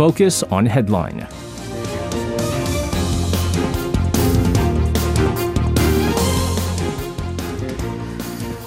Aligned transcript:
Focus 0.00 0.42
on 0.44 0.64
Headline. 0.64 1.39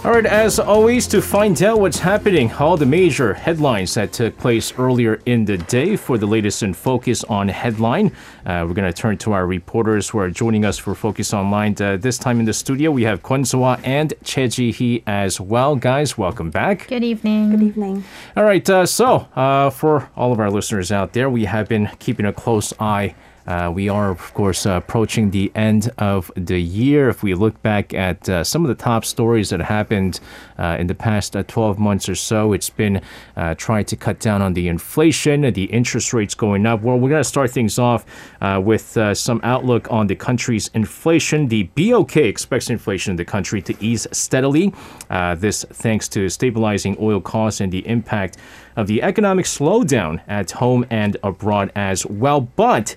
All 0.05 0.11
right, 0.11 0.25
as 0.25 0.59
always, 0.59 1.07
to 1.07 1.21
find 1.21 1.63
out 1.63 1.79
what's 1.79 1.99
happening, 1.99 2.51
all 2.51 2.75
the 2.75 2.85
major 2.85 3.33
headlines 3.33 3.93
that 3.93 4.11
took 4.11 4.37
place 4.37 4.77
earlier 4.77 5.21
in 5.25 5.45
the 5.45 5.57
day 5.57 5.95
for 5.95 6.17
the 6.17 6.25
latest 6.25 6.61
in 6.61 6.73
Focus 6.73 7.23
on 7.23 7.47
Headline, 7.47 8.07
uh, 8.45 8.65
we're 8.67 8.73
going 8.73 8.91
to 8.91 8.91
turn 8.91 9.17
to 9.19 9.31
our 9.31 9.47
reporters 9.47 10.09
who 10.09 10.17
are 10.17 10.29
joining 10.29 10.65
us 10.65 10.77
for 10.77 10.93
Focus 10.93 11.33
Online. 11.33 11.73
Uh, 11.79 11.95
this 11.95 12.17
time 12.17 12.41
in 12.41 12.45
the 12.45 12.51
studio, 12.51 12.91
we 12.91 13.03
have 13.03 13.23
Kwon 13.23 13.47
Soa 13.47 13.79
and 13.85 14.13
Che 14.25 14.49
Ji-hee 14.49 15.03
as 15.07 15.39
well. 15.39 15.77
Guys, 15.77 16.17
welcome 16.17 16.51
back. 16.51 16.85
Good 16.89 17.05
evening. 17.05 17.51
Good 17.51 17.63
evening. 17.63 18.03
All 18.35 18.43
right, 18.43 18.69
uh, 18.69 18.85
so 18.85 19.29
uh, 19.37 19.69
for 19.69 20.11
all 20.17 20.33
of 20.33 20.39
our 20.41 20.51
listeners 20.51 20.91
out 20.91 21.13
there, 21.13 21.29
we 21.29 21.45
have 21.45 21.69
been 21.69 21.89
keeping 21.99 22.25
a 22.25 22.33
close 22.33 22.73
eye 22.77 23.15
uh, 23.45 23.71
we 23.73 23.89
are, 23.89 24.09
of 24.09 24.33
course, 24.33 24.65
uh, 24.65 24.71
approaching 24.71 25.31
the 25.31 25.51
end 25.55 25.91
of 25.97 26.31
the 26.35 26.61
year. 26.61 27.09
If 27.09 27.23
we 27.23 27.33
look 27.33 27.61
back 27.61 27.93
at 27.93 28.27
uh, 28.29 28.43
some 28.43 28.63
of 28.63 28.69
the 28.69 28.81
top 28.81 29.03
stories 29.03 29.49
that 29.49 29.59
happened 29.59 30.19
uh, 30.57 30.77
in 30.79 30.87
the 30.87 30.95
past 30.95 31.35
uh, 31.35 31.43
12 31.43 31.77
months 31.77 32.07
or 32.07 32.15
so, 32.15 32.53
it's 32.53 32.69
been 32.69 33.01
uh, 33.35 33.55
trying 33.55 33.85
to 33.85 33.95
cut 33.95 34.19
down 34.19 34.41
on 34.41 34.53
the 34.53 34.67
inflation, 34.67 35.41
the 35.53 35.65
interest 35.65 36.13
rates 36.13 36.33
going 36.33 36.65
up. 36.65 36.81
Well, 36.81 36.97
we're 36.97 37.09
going 37.09 37.23
to 37.23 37.27
start 37.27 37.51
things 37.51 37.77
off 37.77 38.05
with 38.41 38.97
some 39.13 39.41
outlook 39.43 39.91
on 39.91 40.07
the 40.07 40.15
country's 40.15 40.69
inflation. 40.73 41.47
The 41.47 41.63
BOK 41.75 42.17
expects 42.17 42.69
inflation 42.69 43.11
in 43.11 43.17
the 43.17 43.25
country 43.25 43.61
to 43.61 43.75
ease 43.83 44.07
steadily. 44.11 44.73
this 45.09 45.65
thanks 45.69 46.07
to 46.09 46.29
stabilizing 46.29 46.95
oil 46.99 47.19
costs 47.19 47.61
and 47.61 47.71
the 47.71 47.85
impact 47.87 48.37
of 48.75 48.87
the 48.87 49.01
economic 49.01 49.45
slowdown 49.45 50.21
at 50.27 50.51
home 50.51 50.85
and 50.89 51.17
abroad 51.23 51.71
as 51.75 52.05
well. 52.05 52.41
But 52.41 52.95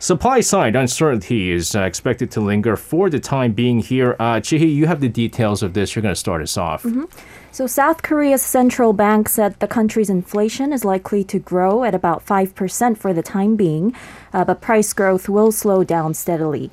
Supply 0.00 0.40
side 0.40 0.76
uncertainty 0.76 1.50
is 1.52 1.76
uh, 1.76 1.82
expected 1.82 2.30
to 2.30 2.40
linger 2.40 2.74
for 2.74 3.10
the 3.10 3.20
time 3.20 3.52
being 3.52 3.80
here. 3.80 4.16
Uh, 4.18 4.36
Chihi, 4.36 4.74
you 4.74 4.86
have 4.86 5.00
the 5.00 5.10
details 5.10 5.62
of 5.62 5.74
this. 5.74 5.94
You're 5.94 6.02
going 6.02 6.14
to 6.14 6.18
start 6.18 6.40
us 6.40 6.56
off. 6.56 6.84
Mm-hmm. 6.84 7.04
So, 7.52 7.66
South 7.66 8.00
Korea's 8.00 8.40
central 8.40 8.94
bank 8.94 9.28
said 9.28 9.60
the 9.60 9.68
country's 9.68 10.08
inflation 10.08 10.72
is 10.72 10.86
likely 10.86 11.22
to 11.24 11.38
grow 11.38 11.84
at 11.84 11.94
about 11.94 12.24
5% 12.24 12.96
for 12.96 13.12
the 13.12 13.22
time 13.22 13.56
being, 13.56 13.94
uh, 14.32 14.42
but 14.42 14.62
price 14.62 14.94
growth 14.94 15.28
will 15.28 15.52
slow 15.52 15.84
down 15.84 16.14
steadily. 16.14 16.70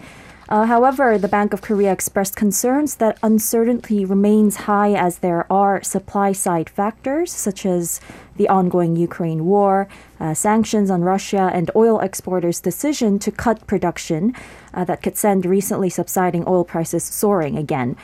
Uh, 0.50 0.66
however, 0.66 1.18
the 1.18 1.28
Bank 1.28 1.52
of 1.52 1.62
Korea 1.62 1.92
expressed 1.92 2.38
concerns 2.38 2.96
that 2.96 3.20
uncertainty 3.22 4.06
remains 4.06 4.56
high 4.68 4.94
as 4.94 5.18
there 5.18 5.52
are 5.52 5.84
supply 5.84 6.32
side 6.32 6.70
factors 6.70 7.34
such 7.34 7.66
as 7.66 8.00
the 8.38 8.48
ongoing 8.48 8.96
Ukraine 8.96 9.46
war, 9.46 9.90
uh, 10.22 10.34
sanctions 10.34 10.90
on 10.90 11.02
Russia, 11.02 11.52
and 11.54 11.70
oil 11.76 12.00
exporters' 12.00 12.62
decision 12.62 13.20
to 13.20 13.32
cut 13.32 13.68
production 13.68 14.34
uh, 14.74 14.86
that 14.86 15.04
could 15.04 15.18
send 15.18 15.46
recently 15.46 15.90
subsiding 15.90 16.46
oil 16.48 16.64
prices 16.64 17.04
soaring 17.04 17.58
again. 17.58 17.98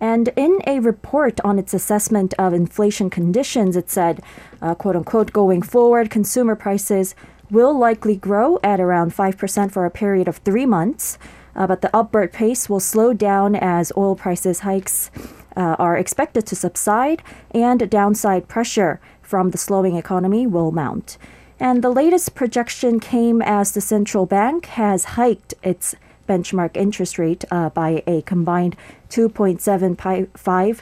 And 0.00 0.28
in 0.36 0.60
a 0.68 0.78
report 0.78 1.40
on 1.40 1.58
its 1.58 1.74
assessment 1.74 2.32
of 2.38 2.54
inflation 2.54 3.10
conditions, 3.10 3.74
it 3.74 3.90
said, 3.90 4.22
uh, 4.62 4.76
quote 4.76 4.94
unquote, 4.94 5.32
going 5.32 5.62
forward, 5.62 6.10
consumer 6.10 6.54
prices 6.54 7.16
will 7.50 7.76
likely 7.76 8.14
grow 8.14 8.60
at 8.62 8.78
around 8.78 9.12
5% 9.12 9.72
for 9.72 9.84
a 9.84 9.90
period 9.90 10.28
of 10.28 10.36
three 10.36 10.66
months 10.66 11.18
uh, 11.58 11.66
but 11.66 11.82
the 11.82 11.94
upward 11.94 12.32
pace 12.32 12.70
will 12.70 12.80
slow 12.80 13.12
down 13.12 13.54
as 13.54 13.92
oil 13.96 14.14
prices 14.14 14.60
hikes 14.60 15.10
uh, 15.56 15.74
are 15.78 15.96
expected 15.96 16.46
to 16.46 16.56
subside 16.56 17.22
and 17.50 17.90
downside 17.90 18.46
pressure 18.48 19.00
from 19.20 19.50
the 19.50 19.58
slowing 19.58 19.96
economy 19.96 20.46
will 20.46 20.70
mount. 20.70 21.18
And 21.60 21.82
the 21.82 21.90
latest 21.90 22.36
projection 22.36 23.00
came 23.00 23.42
as 23.42 23.72
the 23.72 23.80
central 23.80 24.24
bank 24.24 24.66
has 24.66 25.18
hiked 25.18 25.52
its 25.64 25.96
benchmark 26.28 26.76
interest 26.76 27.18
rate 27.18 27.44
uh, 27.50 27.70
by 27.70 28.04
a 28.06 28.22
combined 28.22 28.76
2.75 29.10 30.80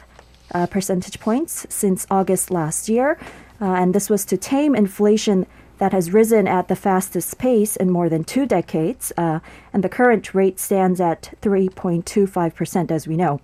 uh, 0.53 0.67
percentage 0.67 1.19
points 1.19 1.65
since 1.69 2.05
August 2.11 2.51
last 2.51 2.87
year. 2.87 3.17
Uh, 3.59 3.65
and 3.73 3.95
this 3.95 4.09
was 4.09 4.23
to 4.25 4.37
tame 4.37 4.75
inflation 4.75 5.47
that 5.77 5.91
has 5.93 6.11
risen 6.11 6.47
at 6.47 6.67
the 6.67 6.75
fastest 6.75 7.37
pace 7.37 7.75
in 7.75 7.89
more 7.89 8.09
than 8.09 8.23
two 8.23 8.45
decades, 8.45 9.11
uh, 9.17 9.39
and 9.73 9.83
the 9.83 9.89
current 9.89 10.33
rate 10.33 10.59
stands 10.59 10.99
at 10.99 11.33
3.25%, 11.41 12.91
as 12.91 13.07
we 13.07 13.15
know. 13.15 13.39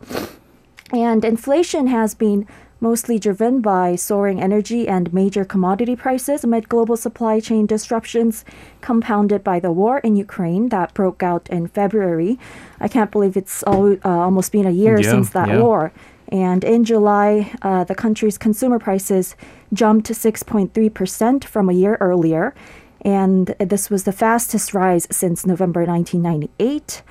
And 0.92 1.26
inflation 1.26 1.88
has 1.88 2.14
been 2.14 2.48
mostly 2.84 3.18
driven 3.18 3.62
by 3.62 3.96
soaring 3.96 4.42
energy 4.42 4.90
and 4.90 5.14
major 5.14 5.46
commodity 5.46 5.96
prices 5.96 6.44
amid 6.44 6.68
global 6.68 6.98
supply 6.98 7.40
chain 7.40 7.66
disruptions, 7.66 8.44
compounded 8.82 9.42
by 9.42 9.58
the 9.58 9.72
war 9.72 10.00
in 10.00 10.18
Ukraine 10.18 10.68
that 10.70 10.94
broke 10.94 11.24
out 11.24 11.50
in 11.50 11.68
February. 11.68 12.38
I 12.82 12.90
can't 12.90 13.10
believe 13.10 13.38
it's 13.38 13.64
all, 13.64 13.94
uh, 13.94 13.98
almost 14.28 14.52
been 14.52 14.68
a 14.68 14.78
year 14.84 15.00
yeah, 15.00 15.10
since 15.10 15.30
that 15.30 15.48
yeah. 15.48 15.62
war. 15.62 15.94
And 16.34 16.64
in 16.64 16.84
July, 16.84 17.52
uh, 17.62 17.84
the 17.84 17.94
country's 17.94 18.40
consumer 18.40 18.80
prices 18.80 19.36
jumped 19.72 20.08
6.3% 20.08 21.44
from 21.44 21.70
a 21.70 21.74
year 21.74 21.96
earlier. 22.02 22.56
And 23.02 23.54
this 23.60 23.92
was 23.92 24.06
the 24.06 24.12
fastest 24.12 24.74
rise 24.74 25.08
since 25.12 25.46
November 25.46 25.86
1998. 25.86 27.04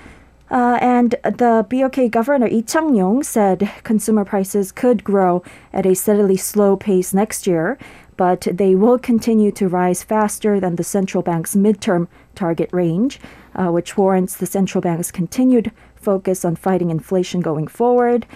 Uh, 0.50 0.77
and 0.83 1.12
the 1.22 1.65
BOK 1.71 2.10
governor 2.10 2.49
Lee 2.49 2.62
Chang-yong 2.62 3.22
said 3.22 3.71
consumer 3.84 4.25
prices 4.25 4.72
could 4.72 5.05
grow 5.05 5.44
at 5.72 5.87
a 5.87 5.94
steadily 5.94 6.37
slow 6.37 6.77
pace 6.77 7.15
next 7.15 7.47
year, 7.47 7.78
but 8.16 8.49
they 8.53 8.75
will 8.75 8.99
continue 8.99 9.53
to 9.53 9.69
rise 9.69 10.03
faster 10.03 10.59
than 10.59 10.75
the 10.75 10.84
central 10.84 11.22
bank's 11.22 11.54
midterm 11.54 12.09
target 12.34 12.71
range, 12.72 13.21
uh, 13.54 13.69
which 13.69 13.97
warrants 13.97 14.37
the 14.37 14.47
central 14.47 14.83
bank's 14.83 15.12
continued 15.12 15.71
focus 15.94 16.44
on 16.44 16.56
fighting 16.56 16.91
inflation 16.91 17.41
going 17.41 17.69
forward. 17.69 18.27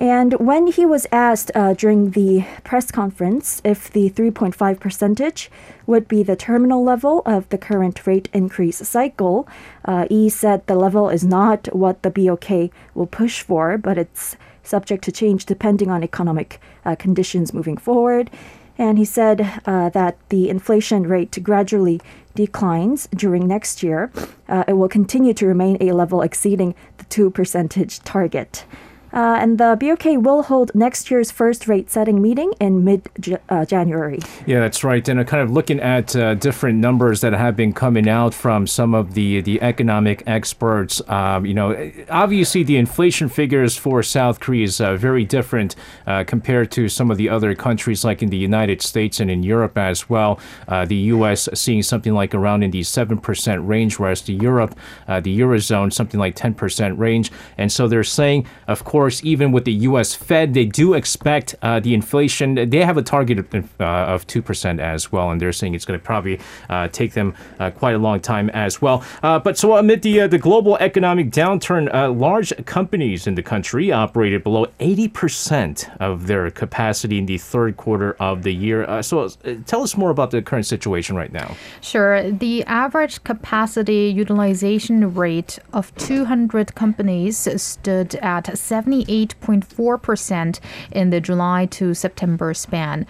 And 0.00 0.32
when 0.40 0.68
he 0.68 0.86
was 0.86 1.06
asked 1.12 1.50
uh, 1.54 1.74
during 1.74 2.12
the 2.12 2.46
press 2.64 2.90
conference 2.90 3.60
if 3.64 3.90
the 3.90 4.08
3.5 4.08 4.80
percentage 4.80 5.50
would 5.86 6.08
be 6.08 6.22
the 6.22 6.36
terminal 6.36 6.82
level 6.82 7.20
of 7.26 7.46
the 7.50 7.58
current 7.58 8.06
rate 8.06 8.30
increase 8.32 8.78
cycle, 8.78 9.46
uh, 9.84 10.06
Lee 10.08 10.30
said 10.30 10.66
the 10.66 10.74
level 10.74 11.10
is 11.10 11.22
not 11.22 11.66
what 11.76 12.02
the 12.02 12.10
BOK 12.10 12.70
will 12.94 13.06
push 13.06 13.42
for, 13.42 13.76
but 13.76 13.98
it's 13.98 14.38
subject 14.62 15.04
to 15.04 15.12
change 15.12 15.44
depending 15.44 15.90
on 15.90 16.02
economic 16.02 16.62
uh, 16.86 16.96
conditions 16.96 17.52
moving 17.52 17.76
forward. 17.76 18.30
And 18.78 18.96
he 18.96 19.04
said 19.04 19.60
uh, 19.66 19.90
that 19.90 20.16
the 20.30 20.48
inflation 20.48 21.02
rate 21.02 21.38
gradually 21.42 22.00
declines 22.34 23.06
during 23.14 23.46
next 23.46 23.82
year. 23.82 24.10
Uh, 24.48 24.64
it 24.66 24.72
will 24.72 24.88
continue 24.88 25.34
to 25.34 25.46
remain 25.46 25.76
a 25.78 25.92
level 25.92 26.22
exceeding 26.22 26.74
the 26.96 27.04
2 27.04 27.28
percentage 27.28 27.98
target. 27.98 28.64
Uh, 29.12 29.38
and 29.40 29.58
the 29.58 29.76
BOK 29.80 30.22
will 30.22 30.42
hold 30.44 30.70
next 30.74 31.10
year's 31.10 31.30
first 31.30 31.66
rate 31.66 31.90
setting 31.90 32.22
meeting 32.22 32.52
in 32.60 32.84
mid 32.84 33.08
uh, 33.48 33.64
January. 33.64 34.20
Yeah, 34.46 34.60
that's 34.60 34.84
right. 34.84 35.06
And 35.08 35.20
uh, 35.20 35.24
kind 35.24 35.42
of 35.42 35.50
looking 35.50 35.80
at 35.80 36.14
uh, 36.14 36.34
different 36.34 36.78
numbers 36.78 37.20
that 37.20 37.32
have 37.32 37.56
been 37.56 37.72
coming 37.72 38.08
out 38.08 38.34
from 38.34 38.66
some 38.66 38.94
of 38.94 39.14
the 39.14 39.40
the 39.40 39.60
economic 39.62 40.22
experts, 40.26 41.02
um, 41.08 41.44
you 41.44 41.54
know, 41.54 41.90
obviously 42.08 42.62
the 42.62 42.76
inflation 42.76 43.28
figures 43.28 43.76
for 43.76 44.02
South 44.02 44.40
Korea 44.40 44.64
is 44.64 44.80
uh, 44.80 44.96
very 44.96 45.24
different 45.24 45.74
uh, 46.06 46.24
compared 46.24 46.70
to 46.72 46.88
some 46.88 47.10
of 47.10 47.16
the 47.16 47.28
other 47.28 47.54
countries 47.54 48.04
like 48.04 48.22
in 48.22 48.28
the 48.28 48.36
United 48.36 48.82
States 48.82 49.20
and 49.20 49.30
in 49.30 49.42
Europe 49.42 49.76
as 49.78 50.08
well. 50.08 50.38
the 50.68 50.94
U.S. 51.14 51.48
seeing 51.54 51.82
something 51.82 52.14
like 52.14 52.34
around 52.34 52.62
in 52.62 52.70
the 52.70 52.82
seven 52.82 53.18
percent 53.18 53.66
range, 53.66 53.98
whereas 53.98 54.22
the 54.22 54.34
Europe, 54.34 54.74
the 55.06 55.40
eurozone, 55.40 55.92
something 55.92 56.20
like 56.20 56.34
ten 56.36 56.54
percent 56.54 56.98
range. 56.98 57.30
And 57.58 57.72
so 57.72 57.88
they're 57.88 58.04
saying, 58.04 58.46
of 58.68 58.84
course 58.84 58.99
course, 59.00 59.24
even 59.24 59.50
with 59.50 59.64
the 59.64 59.72
U.S. 59.88 60.14
Fed, 60.14 60.52
they 60.52 60.66
do 60.66 60.92
expect 60.92 61.54
uh, 61.62 61.80
the 61.80 61.94
inflation. 61.94 62.68
They 62.68 62.84
have 62.84 62.98
a 62.98 63.02
target 63.02 63.38
of, 63.38 63.46
uh, 63.80 64.14
of 64.14 64.26
2% 64.26 64.78
as 64.78 65.10
well, 65.10 65.30
and 65.30 65.40
they're 65.40 65.54
saying 65.54 65.74
it's 65.74 65.86
going 65.86 65.98
to 65.98 66.04
probably 66.04 66.38
uh, 66.68 66.88
take 66.88 67.14
them 67.14 67.34
uh, 67.58 67.70
quite 67.70 67.94
a 67.94 67.98
long 67.98 68.20
time 68.20 68.50
as 68.50 68.82
well. 68.82 69.02
Uh, 69.22 69.38
but 69.38 69.56
so 69.56 69.78
amid 69.78 70.02
the, 70.02 70.26
the 70.26 70.36
global 70.36 70.76
economic 70.88 71.30
downturn, 71.30 71.84
large 72.20 72.52
companies 72.66 73.26
in 73.26 73.36
the 73.36 73.42
country 73.42 73.90
operated 73.90 74.44
below 74.44 74.66
80% 74.80 75.96
of 75.98 76.26
their 76.26 76.50
capacity 76.50 77.16
in 77.16 77.24
the 77.24 77.38
third 77.38 77.78
quarter 77.78 78.16
of 78.20 78.42
the 78.42 78.52
year. 78.52 79.02
so 79.02 79.30
tell 79.64 79.82
us 79.82 79.96
more 79.96 80.10
about 80.10 80.30
the 80.30 80.42
current 80.42 80.66
situation 80.66 81.16
right 81.16 81.32
now. 81.32 81.56
Sure. 81.80 82.30
The 82.30 82.64
average 82.64 83.24
capacity 83.24 84.12
utilization 84.14 85.14
rate 85.14 85.58
of 85.72 85.94
200 85.94 86.74
companies 86.74 87.48
stood 87.62 88.14
at 88.16 88.58
70 88.58 88.89
78.4% 88.90 90.60
in 90.92 91.10
the 91.10 91.20
July 91.20 91.66
to 91.66 91.94
September 91.94 92.54
span. 92.54 93.06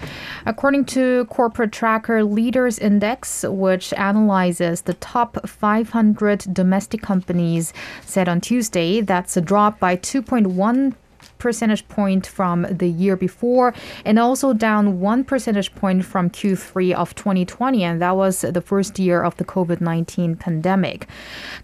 According 0.47 0.85
to 0.87 1.25
Corporate 1.27 1.73
Tracker 1.73 2.25
Leaders 2.25 2.79
Index, 2.79 3.45
which 3.49 3.93
analyzes 3.95 4.83
the 4.83 4.95
top 4.95 5.49
500 5.49 6.53
domestic 6.53 7.03
companies, 7.03 7.73
said 8.05 8.29
on 8.29 8.41
Tuesday 8.41 9.01
that's 9.01 9.37
a 9.37 9.41
drop 9.41 9.79
by 9.79 9.97
2.1 9.97 10.95
percentage 11.41 11.87
point 11.89 12.27
from 12.27 12.67
the 12.71 12.89
year 12.89 13.17
before 13.17 13.75
and 14.05 14.19
also 14.19 14.53
down 14.53 15.01
one 15.01 15.25
percentage 15.25 15.75
point 15.75 16.05
from 16.05 16.31
Q3 16.31 16.95
of 16.95 17.15
2020. 17.17 17.83
And 17.83 18.01
that 18.01 18.17
was 18.17 18.43
the 18.43 18.61
first 18.61 18.99
year 18.99 19.23
of 19.23 19.37
the 19.39 19.45
COVID 19.45 19.81
19 19.81 20.37
pandemic. 20.37 21.09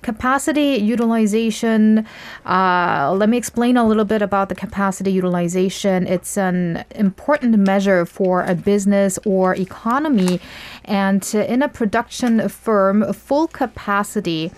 Capacity 0.02 0.76
utilization, 0.76 2.06
uh, 2.44 3.14
let 3.17 3.28
me 3.28 3.37
explain 3.37 3.76
a 3.76 3.87
little 3.87 4.05
bit 4.05 4.23
about 4.23 4.49
the 4.49 4.55
capacity 4.55 5.12
utilization. 5.12 6.06
It's 6.06 6.37
an 6.37 6.84
important 6.94 7.56
measure 7.58 8.05
for 8.06 8.43
a 8.43 8.55
business 8.55 9.19
or 9.25 9.55
economy. 9.55 10.40
And 10.84 11.23
in 11.34 11.62
a 11.62 11.69
production 11.69 12.49
firm, 12.49 13.12
full 13.12 13.46
capacity 13.49 14.50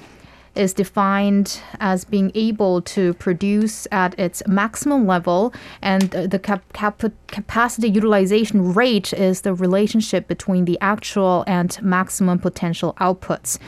is 0.54 0.72
defined 0.72 1.60
as 1.80 2.04
being 2.04 2.32
able 2.34 2.82
to 2.82 3.14
produce 3.14 3.86
at 3.92 4.18
its 4.18 4.42
maximum 4.46 5.06
level, 5.06 5.52
and 5.82 6.10
the 6.10 6.38
cap- 6.38 6.72
cap- 6.72 7.02
capacity 7.28 7.88
utilization 7.88 8.74
rate 8.74 9.12
is 9.12 9.42
the 9.42 9.54
relationship 9.54 10.28
between 10.28 10.64
the 10.64 10.78
actual 10.80 11.44
and 11.46 11.80
maximum 11.82 12.38
potential 12.38 12.94
outputs. 13.00 13.58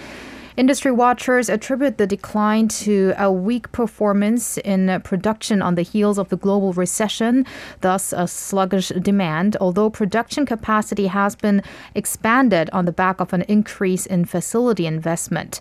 Industry 0.56 0.90
watchers 0.90 1.48
attribute 1.48 1.96
the 1.96 2.06
decline 2.06 2.68
to 2.68 3.14
a 3.16 3.32
weak 3.32 3.70
performance 3.72 4.58
in 4.58 5.00
production 5.02 5.62
on 5.62 5.74
the 5.74 5.82
heels 5.82 6.18
of 6.18 6.28
the 6.28 6.36
global 6.36 6.72
recession, 6.72 7.46
thus 7.80 8.12
a 8.12 8.26
sluggish 8.28 8.88
demand, 8.88 9.56
although 9.60 9.88
production 9.88 10.44
capacity 10.44 11.06
has 11.06 11.34
been 11.34 11.62
expanded 11.94 12.68
on 12.74 12.84
the 12.84 12.92
back 12.92 13.20
of 13.20 13.32
an 13.32 13.42
increase 13.42 14.04
in 14.04 14.24
facility 14.24 14.86
investment. 14.86 15.60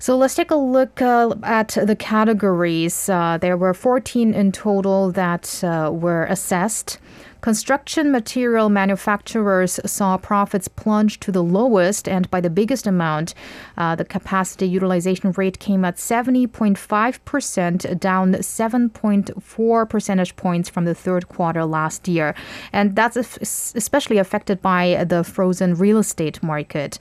So 0.00 0.16
let's 0.16 0.34
take 0.34 0.50
a 0.50 0.56
look 0.56 1.02
uh, 1.02 1.34
at 1.42 1.76
the 1.82 1.94
categories. 1.94 3.10
Uh, 3.10 3.36
there 3.38 3.58
were 3.58 3.74
14 3.74 4.32
in 4.32 4.50
total 4.50 5.12
that 5.12 5.62
uh, 5.62 5.90
were 5.92 6.24
assessed. 6.24 6.98
Construction 7.42 8.10
material 8.10 8.70
manufacturers 8.70 9.78
saw 9.84 10.16
profits 10.16 10.68
plunge 10.68 11.20
to 11.20 11.30
the 11.30 11.42
lowest 11.42 12.08
and 12.08 12.30
by 12.30 12.40
the 12.40 12.48
biggest 12.48 12.86
amount. 12.86 13.34
Uh, 13.76 13.94
the 13.94 14.06
capacity 14.06 14.66
utilization 14.66 15.32
rate 15.32 15.58
came 15.58 15.84
at 15.84 15.96
70.5%, 15.96 18.00
down 18.00 18.32
7.4 18.32 19.90
percentage 19.90 20.36
points 20.36 20.70
from 20.70 20.86
the 20.86 20.94
third 20.94 21.28
quarter 21.28 21.66
last 21.66 22.08
year. 22.08 22.34
And 22.72 22.96
that's 22.96 23.18
especially 23.18 24.16
affected 24.16 24.62
by 24.62 25.04
the 25.04 25.24
frozen 25.24 25.74
real 25.74 25.98
estate 25.98 26.42
market. 26.42 26.98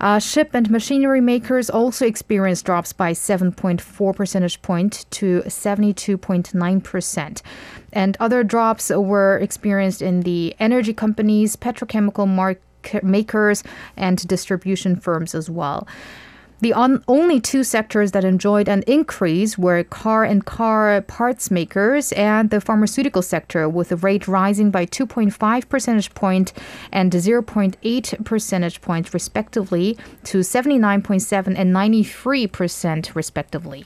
Uh, 0.00 0.18
ship 0.18 0.50
and 0.52 0.70
machinery 0.70 1.20
makers 1.20 1.70
also 1.70 2.06
experienced 2.06 2.66
drops 2.66 2.92
by 2.92 3.12
7.4 3.12 4.16
percentage 4.16 4.60
point 4.62 5.06
to 5.10 5.42
72.9%. 5.42 7.42
And 7.92 8.16
other 8.20 8.44
drops 8.44 8.90
were 8.90 9.38
experienced 9.38 10.02
in 10.02 10.20
the 10.20 10.54
energy 10.58 10.92
companies, 10.92 11.56
petrochemical 11.56 12.56
makers, 13.02 13.64
and 13.96 14.28
distribution 14.28 14.96
firms 14.96 15.34
as 15.34 15.48
well. 15.48 15.88
The 16.60 16.72
on, 16.72 17.04
only 17.06 17.38
two 17.38 17.64
sectors 17.64 18.12
that 18.12 18.24
enjoyed 18.24 18.66
an 18.66 18.82
increase 18.86 19.58
were 19.58 19.84
car 19.84 20.24
and 20.24 20.44
car 20.44 21.02
parts 21.02 21.50
makers 21.50 22.12
and 22.12 22.48
the 22.48 22.62
pharmaceutical 22.62 23.20
sector, 23.20 23.68
with 23.68 23.90
the 23.90 23.96
rate 23.96 24.26
rising 24.26 24.70
by 24.70 24.86
2.5 24.86 25.68
percentage 25.68 26.14
point 26.14 26.54
and 26.90 27.12
0.8 27.12 28.24
percentage 28.24 28.80
points 28.80 29.12
respectively 29.12 29.98
to 30.24 30.38
79.7 30.38 31.54
and 31.58 31.72
93 31.74 32.46
percent 32.46 33.14
respectively. 33.14 33.84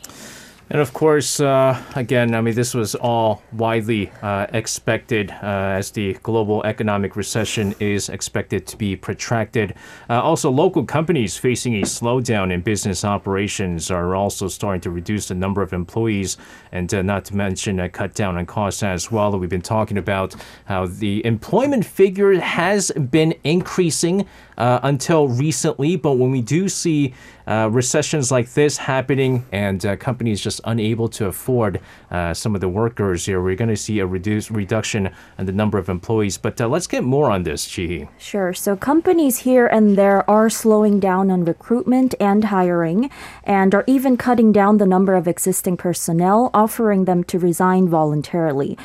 And 0.72 0.80
of 0.80 0.92
course, 0.92 1.40
uh, 1.40 1.82
again, 1.96 2.32
I 2.32 2.40
mean, 2.40 2.54
this 2.54 2.74
was 2.74 2.94
all 2.94 3.42
widely 3.52 4.12
uh, 4.22 4.46
expected 4.52 5.32
uh, 5.32 5.74
as 5.78 5.90
the 5.90 6.12
global 6.22 6.62
economic 6.62 7.16
recession 7.16 7.74
is 7.80 8.08
expected 8.08 8.68
to 8.68 8.76
be 8.76 8.94
protracted. 8.94 9.74
Uh, 10.08 10.22
also, 10.22 10.48
local 10.48 10.84
companies 10.84 11.36
facing 11.36 11.74
a 11.74 11.82
slowdown 11.82 12.52
in 12.52 12.60
business 12.60 13.04
operations 13.04 13.90
are 13.90 14.14
also 14.14 14.46
starting 14.46 14.80
to 14.82 14.90
reduce 14.90 15.26
the 15.26 15.34
number 15.34 15.60
of 15.60 15.72
employees 15.72 16.36
and 16.70 16.94
uh, 16.94 17.02
not 17.02 17.24
to 17.24 17.34
mention 17.34 17.80
a 17.80 17.88
cut 17.88 18.14
down 18.14 18.38
on 18.38 18.46
costs 18.46 18.84
as 18.84 19.10
well. 19.10 19.32
That 19.32 19.38
we've 19.38 19.50
been 19.50 19.62
talking 19.62 19.98
about 19.98 20.36
how 20.66 20.86
the 20.86 21.26
employment 21.26 21.84
figure 21.84 22.38
has 22.38 22.92
been 22.92 23.34
increasing 23.42 24.24
uh, 24.60 24.78
until 24.82 25.26
recently. 25.26 25.96
But 25.96 26.12
when 26.18 26.30
we 26.30 26.42
do 26.42 26.68
see 26.68 27.14
uh, 27.46 27.70
recessions 27.72 28.30
like 28.30 28.52
this 28.52 28.76
happening 28.76 29.46
and 29.52 29.84
uh, 29.84 29.96
companies 29.96 30.40
just 30.40 30.60
unable 30.64 31.08
to 31.08 31.26
afford 31.26 31.80
uh, 32.10 32.34
some 32.34 32.54
of 32.54 32.60
the 32.60 32.68
workers 32.68 33.24
here, 33.24 33.40
we're 33.40 33.56
going 33.56 33.70
to 33.70 33.76
see 33.76 34.00
a 34.00 34.06
reduce, 34.06 34.50
reduction 34.50 35.10
in 35.38 35.46
the 35.46 35.52
number 35.52 35.78
of 35.78 35.88
employees. 35.88 36.36
But 36.36 36.60
uh, 36.60 36.68
let's 36.68 36.86
get 36.86 37.02
more 37.02 37.30
on 37.30 37.42
this, 37.44 37.74
Chi. 37.74 38.08
Sure. 38.18 38.52
So 38.52 38.76
companies 38.76 39.38
here 39.38 39.66
and 39.66 39.96
there 39.96 40.28
are 40.28 40.50
slowing 40.50 41.00
down 41.00 41.30
on 41.30 41.46
recruitment 41.46 42.14
and 42.20 42.44
hiring 42.44 43.10
and 43.44 43.74
are 43.74 43.84
even 43.86 44.18
cutting 44.18 44.52
down 44.52 44.76
the 44.76 44.86
number 44.86 45.14
of 45.14 45.26
existing 45.26 45.78
personnel, 45.78 46.50
offering 46.52 47.06
them 47.06 47.24
to 47.24 47.38
resign 47.38 47.88
voluntarily. 47.88 48.76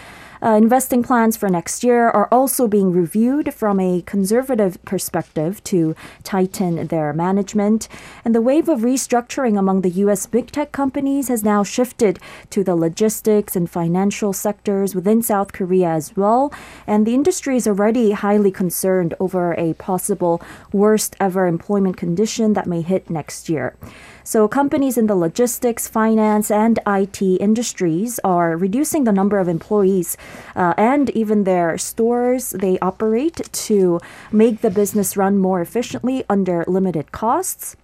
Uh, 0.45 0.57
investing 0.57 1.01
plans 1.01 1.35
for 1.35 1.49
next 1.49 1.83
year 1.83 2.07
are 2.07 2.27
also 2.31 2.67
being 2.67 2.91
reviewed 2.91 3.51
from 3.51 3.79
a 3.79 4.03
conservative 4.03 4.77
perspective 4.85 5.63
to 5.63 5.95
tighten 6.21 6.85
their 6.85 7.11
management. 7.13 7.87
And 8.23 8.35
the 8.35 8.41
wave 8.41 8.69
of 8.69 8.81
restructuring 8.81 9.57
among 9.57 9.81
the 9.81 9.89
U.S. 10.05 10.27
big 10.27 10.51
tech 10.51 10.71
companies 10.71 11.29
has 11.29 11.43
now 11.43 11.63
shifted 11.63 12.19
to 12.51 12.63
the 12.63 12.75
logistics 12.75 13.55
and 13.55 13.67
financial 13.67 14.33
sectors 14.33 14.93
within 14.93 15.23
South 15.23 15.51
Korea 15.51 15.89
as 15.89 16.15
well. 16.15 16.53
And 16.85 17.07
the 17.07 17.15
industry 17.15 17.57
is 17.57 17.67
already 17.67 18.11
highly 18.11 18.51
concerned 18.51 19.15
over 19.19 19.55
a 19.55 19.73
possible 19.73 20.43
worst 20.71 21.15
ever 21.19 21.47
employment 21.47 21.97
condition 21.97 22.53
that 22.53 22.67
may 22.67 22.81
hit 22.83 23.09
next 23.09 23.49
year. 23.49 23.75
So 24.25 24.47
companies 24.47 24.97
in 24.97 25.05
the 25.05 25.15
logistics, 25.15 25.87
finance, 25.87 26.49
and 26.49 26.79
IT 26.87 27.21
industries 27.21 28.19
are 28.23 28.57
reducing 28.57 29.03
the 29.03 29.11
number 29.11 29.37
of 29.37 29.47
employees 29.47 30.17
uh, 30.55 30.73
and 30.77 31.11
even 31.11 31.43
their 31.43 31.77
stores 31.77 32.49
they 32.49 32.79
operate 32.79 33.47
to 33.53 33.99
make 34.31 34.61
the 34.61 34.71
business 34.71 35.15
run 35.15 35.37
more 35.37 35.61
efficiently 35.61 36.23
under 36.27 36.65
limited 36.67 37.11
costs. 37.11 37.75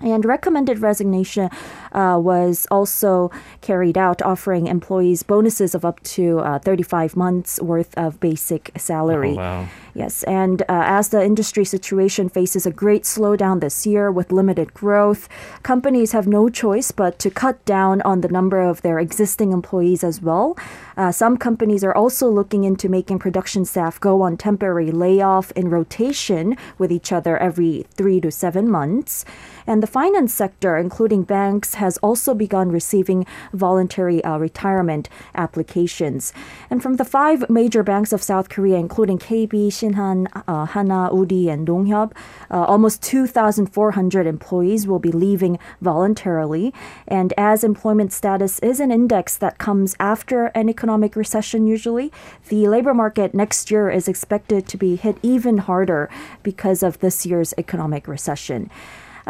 And 0.00 0.24
recommended 0.24 0.78
resignation 0.78 1.50
uh, 1.92 2.18
was 2.22 2.68
also 2.70 3.30
carried 3.60 3.98
out, 3.98 4.22
offering 4.22 4.68
employees 4.68 5.24
bonuses 5.24 5.74
of 5.74 5.84
up 5.84 6.00
to 6.14 6.38
uh, 6.38 6.58
35 6.60 7.16
months 7.16 7.60
worth 7.60 7.92
of 7.98 8.20
basic 8.20 8.70
salary. 8.78 9.32
Oh, 9.32 9.36
wow. 9.36 9.68
Yes, 9.94 10.22
and 10.24 10.62
uh, 10.62 10.64
as 10.68 11.08
the 11.08 11.24
industry 11.24 11.64
situation 11.64 12.28
faces 12.28 12.66
a 12.66 12.70
great 12.70 13.02
slowdown 13.02 13.60
this 13.60 13.86
year 13.86 14.10
with 14.10 14.30
limited 14.32 14.72
growth, 14.72 15.28
companies 15.62 16.12
have 16.12 16.26
no 16.26 16.48
choice 16.48 16.92
but 16.92 17.18
to 17.18 17.30
cut 17.30 17.64
down 17.64 18.00
on 18.02 18.20
the 18.20 18.28
number 18.28 18.60
of 18.60 18.82
their 18.82 18.98
existing 18.98 19.52
employees 19.52 20.04
as 20.04 20.20
well. 20.22 20.56
Uh, 20.96 21.10
some 21.10 21.36
companies 21.36 21.82
are 21.82 21.94
also 21.94 22.28
looking 22.28 22.64
into 22.64 22.88
making 22.88 23.18
production 23.18 23.64
staff 23.64 23.98
go 23.98 24.22
on 24.22 24.36
temporary 24.36 24.90
layoff 24.90 25.50
in 25.52 25.70
rotation 25.70 26.56
with 26.78 26.92
each 26.92 27.10
other 27.10 27.36
every 27.38 27.86
three 27.90 28.20
to 28.20 28.30
seven 28.30 28.70
months. 28.70 29.24
And 29.66 29.82
the 29.82 29.86
finance 29.86 30.34
sector, 30.34 30.76
including 30.76 31.22
banks, 31.22 31.74
has 31.74 31.96
also 31.98 32.34
begun 32.34 32.70
receiving 32.70 33.26
voluntary 33.52 34.22
uh, 34.24 34.38
retirement 34.38 35.08
applications. 35.34 36.32
And 36.68 36.82
from 36.82 36.96
the 36.96 37.04
five 37.04 37.48
major 37.48 37.82
banks 37.82 38.12
of 38.12 38.22
South 38.22 38.48
Korea, 38.48 38.76
including 38.76 39.18
KB, 39.18 39.72
Shinhan, 39.80 40.26
uh, 40.46 40.66
Hana, 40.66 41.10
Woori, 41.12 41.48
and 41.48 41.66
Nonghyup, 41.66 42.12
uh, 42.50 42.64
almost 42.64 43.02
2,400 43.02 44.26
employees 44.26 44.86
will 44.86 44.98
be 44.98 45.10
leaving 45.10 45.58
voluntarily. 45.80 46.74
And 47.08 47.32
as 47.38 47.64
employment 47.64 48.12
status 48.12 48.58
is 48.58 48.80
an 48.80 48.90
index 48.90 49.36
that 49.38 49.58
comes 49.58 49.96
after 49.98 50.46
an 50.46 50.68
economic 50.68 51.16
recession, 51.16 51.66
usually, 51.66 52.12
the 52.48 52.68
labor 52.68 52.94
market 52.94 53.34
next 53.34 53.70
year 53.70 53.90
is 53.90 54.08
expected 54.08 54.68
to 54.68 54.76
be 54.76 54.96
hit 54.96 55.16
even 55.22 55.58
harder 55.58 56.10
because 56.42 56.82
of 56.82 56.98
this 56.98 57.24
year's 57.24 57.54
economic 57.56 58.06
recession. 58.06 58.70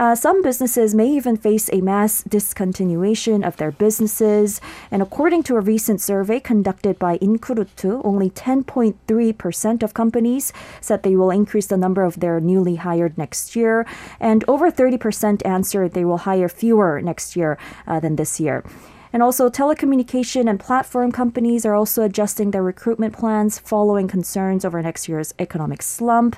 Uh, 0.01 0.15
some 0.15 0.41
businesses 0.41 0.95
may 0.95 1.07
even 1.07 1.37
face 1.37 1.69
a 1.75 1.83
mass 1.83 2.25
discontinuation 2.25 3.47
of 3.47 3.59
their 3.59 3.71
businesses. 3.71 4.59
And 4.91 5.03
according 5.03 5.43
to 5.43 5.57
a 5.57 5.61
recent 5.61 6.01
survey 6.01 6.41
conducted 6.41 6.99
by 6.99 7.19
Incruit, 7.19 7.85
only 8.03 8.31
10.3% 8.31 9.83
of 9.83 9.93
companies 9.93 10.55
said 10.81 11.03
they 11.03 11.17
will 11.17 11.31
increase 11.31 11.67
the 11.67 11.77
number 11.77 12.03
of 12.03 12.21
their 12.21 12.41
newly 12.41 12.77
hired 12.77 13.19
next 13.19 13.55
year. 13.55 13.87
And 14.19 14.43
over 14.49 14.71
30% 14.71 15.45
answered 15.45 15.93
they 15.93 16.07
will 16.07 16.25
hire 16.25 16.49
fewer 16.49 17.03
next 17.03 17.37
year 17.37 17.59
uh, 17.87 18.01
than 18.01 18.17
this 18.17 18.41
year. 18.41 18.65
And 19.13 19.23
also, 19.23 19.51
telecommunication 19.51 20.49
and 20.49 20.61
platform 20.61 21.11
companies 21.11 21.67
are 21.67 21.75
also 21.75 22.03
adjusting 22.03 22.53
their 22.53 22.63
recruitment 22.63 23.13
plans 23.17 23.59
following 23.59 24.07
concerns 24.07 24.65
over 24.65 24.81
next 24.81 25.09
year's 25.09 25.35
economic 25.39 25.83
slump. 25.83 26.37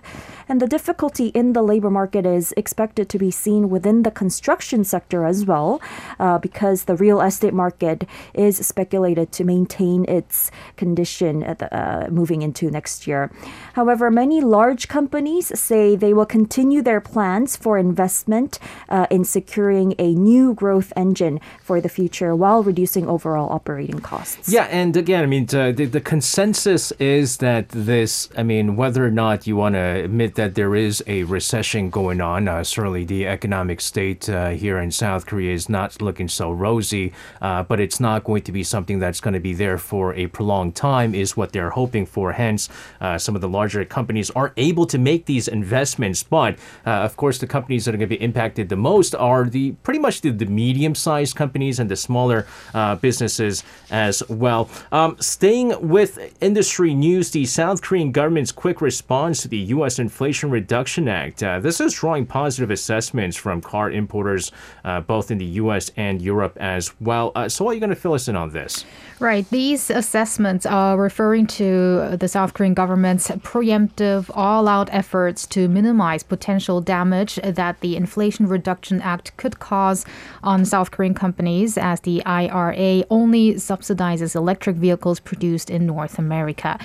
And 0.48 0.60
the 0.60 0.66
difficulty 0.66 1.28
in 1.28 1.52
the 1.52 1.62
labor 1.62 1.90
market 1.90 2.24
is 2.24 2.52
expected 2.56 3.08
to 3.10 3.18
be 3.18 3.30
seen 3.30 3.68
within 3.68 4.04
the 4.04 4.10
construction 4.10 4.84
sector 4.84 5.26
as 5.26 5.44
well, 5.44 5.82
uh, 6.18 6.38
because 6.38 6.84
the 6.84 6.96
real 6.96 7.20
estate 7.20 7.52
market 7.52 8.06
is 8.32 8.56
speculated 8.66 9.32
to 9.32 9.44
maintain 9.44 10.04
its 10.08 10.50
condition 10.76 11.40
the, 11.40 11.68
uh, 11.72 12.08
moving 12.10 12.42
into 12.42 12.70
next 12.70 13.06
year. 13.06 13.30
However, 13.74 14.10
many 14.10 14.40
large 14.40 14.88
companies 14.88 15.58
say 15.58 15.94
they 15.94 16.14
will 16.14 16.26
continue 16.26 16.82
their 16.82 17.00
plans 17.00 17.56
for 17.56 17.76
investment 17.76 18.58
uh, 18.88 19.06
in 19.10 19.24
securing 19.24 19.94
a 19.98 20.14
new 20.14 20.54
growth 20.54 20.92
engine 20.96 21.40
for 21.60 21.80
the 21.80 21.88
future 21.88 22.34
while 22.34 22.61
reducing 22.62 23.06
overall 23.08 23.50
operating 23.50 23.98
costs. 24.00 24.48
Yeah, 24.48 24.64
and 24.64 24.96
again, 24.96 25.22
I 25.22 25.26
mean, 25.26 25.46
the, 25.46 25.72
the 25.72 26.00
consensus 26.00 26.92
is 26.92 27.38
that 27.38 27.68
this, 27.70 28.28
I 28.36 28.42
mean, 28.42 28.76
whether 28.76 29.04
or 29.04 29.10
not 29.10 29.46
you 29.46 29.56
want 29.56 29.74
to 29.74 30.04
admit 30.04 30.34
that 30.36 30.54
there 30.54 30.74
is 30.74 31.02
a 31.06 31.24
recession 31.24 31.90
going 31.90 32.20
on, 32.20 32.48
uh, 32.48 32.64
certainly 32.64 33.04
the 33.04 33.26
economic 33.26 33.80
state 33.80 34.28
uh, 34.28 34.50
here 34.50 34.78
in 34.78 34.90
South 34.90 35.26
Korea 35.26 35.52
is 35.52 35.68
not 35.68 36.00
looking 36.00 36.28
so 36.28 36.50
rosy, 36.50 37.12
uh, 37.40 37.62
but 37.62 37.80
it's 37.80 38.00
not 38.00 38.24
going 38.24 38.42
to 38.42 38.52
be 38.52 38.62
something 38.62 38.98
that's 38.98 39.20
going 39.20 39.34
to 39.34 39.40
be 39.40 39.54
there 39.54 39.78
for 39.78 40.14
a 40.14 40.26
prolonged 40.28 40.74
time, 40.74 41.14
is 41.14 41.36
what 41.36 41.52
they're 41.52 41.70
hoping 41.70 42.06
for. 42.06 42.32
Hence, 42.32 42.68
uh, 43.00 43.18
some 43.18 43.34
of 43.34 43.40
the 43.40 43.48
larger 43.48 43.84
companies 43.84 44.30
are 44.30 44.52
able 44.56 44.86
to 44.86 44.98
make 44.98 45.26
these 45.26 45.48
investments, 45.48 46.22
but 46.22 46.56
uh, 46.86 46.90
of 46.90 47.16
course, 47.16 47.38
the 47.38 47.46
companies 47.46 47.84
that 47.84 47.94
are 47.94 47.98
going 47.98 48.08
to 48.08 48.16
be 48.16 48.22
impacted 48.22 48.68
the 48.68 48.76
most 48.76 49.14
are 49.14 49.44
the 49.44 49.72
pretty 49.82 49.98
much 49.98 50.20
the, 50.20 50.30
the 50.30 50.46
medium 50.46 50.94
sized 50.94 51.36
companies 51.36 51.78
and 51.78 51.90
the 51.90 51.96
smaller 51.96 52.46
uh, 52.74 52.96
businesses 52.96 53.64
as 53.90 54.22
well. 54.28 54.68
Um, 54.90 55.16
staying 55.20 55.88
with 55.88 56.34
industry 56.40 56.94
news, 56.94 57.30
the 57.30 57.44
South 57.46 57.82
Korean 57.82 58.12
government's 58.12 58.52
quick 58.52 58.80
response 58.80 59.42
to 59.42 59.48
the 59.48 59.58
U.S. 59.58 59.98
Inflation 59.98 60.50
Reduction 60.50 61.08
Act. 61.08 61.42
Uh, 61.42 61.60
this 61.60 61.80
is 61.80 61.94
drawing 61.94 62.26
positive 62.26 62.70
assessments 62.70 63.36
from 63.36 63.60
car 63.60 63.90
importers, 63.90 64.52
uh, 64.84 65.00
both 65.00 65.30
in 65.30 65.38
the 65.38 65.44
U.S. 65.44 65.90
and 65.96 66.20
Europe 66.20 66.56
as 66.60 66.92
well. 67.00 67.32
Uh, 67.34 67.48
so, 67.48 67.68
are 67.68 67.74
you 67.74 67.80
going 67.80 67.90
to 67.90 67.96
fill 67.96 68.14
us 68.14 68.28
in 68.28 68.36
on 68.36 68.50
this? 68.50 68.84
Right. 69.18 69.48
These 69.50 69.88
assessments 69.90 70.66
are 70.66 70.96
referring 70.96 71.46
to 71.48 72.16
the 72.16 72.26
South 72.26 72.54
Korean 72.54 72.74
government's 72.74 73.28
preemptive, 73.28 74.28
all 74.34 74.66
out 74.66 74.88
efforts 74.92 75.46
to 75.48 75.68
minimize 75.68 76.24
potential 76.24 76.80
damage 76.80 77.36
that 77.36 77.80
the 77.80 77.96
Inflation 77.96 78.48
Reduction 78.48 79.00
Act 79.00 79.36
could 79.36 79.60
cause 79.60 80.04
on 80.42 80.64
South 80.64 80.90
Korean 80.90 81.14
companies 81.14 81.78
as 81.78 82.00
the 82.00 82.22
IRA 82.48 83.04
only 83.10 83.54
subsidizes 83.54 84.34
electric 84.34 84.76
vehicles 84.76 85.20
produced 85.20 85.70
in 85.70 85.86
North 85.86 86.18
America. 86.18 86.78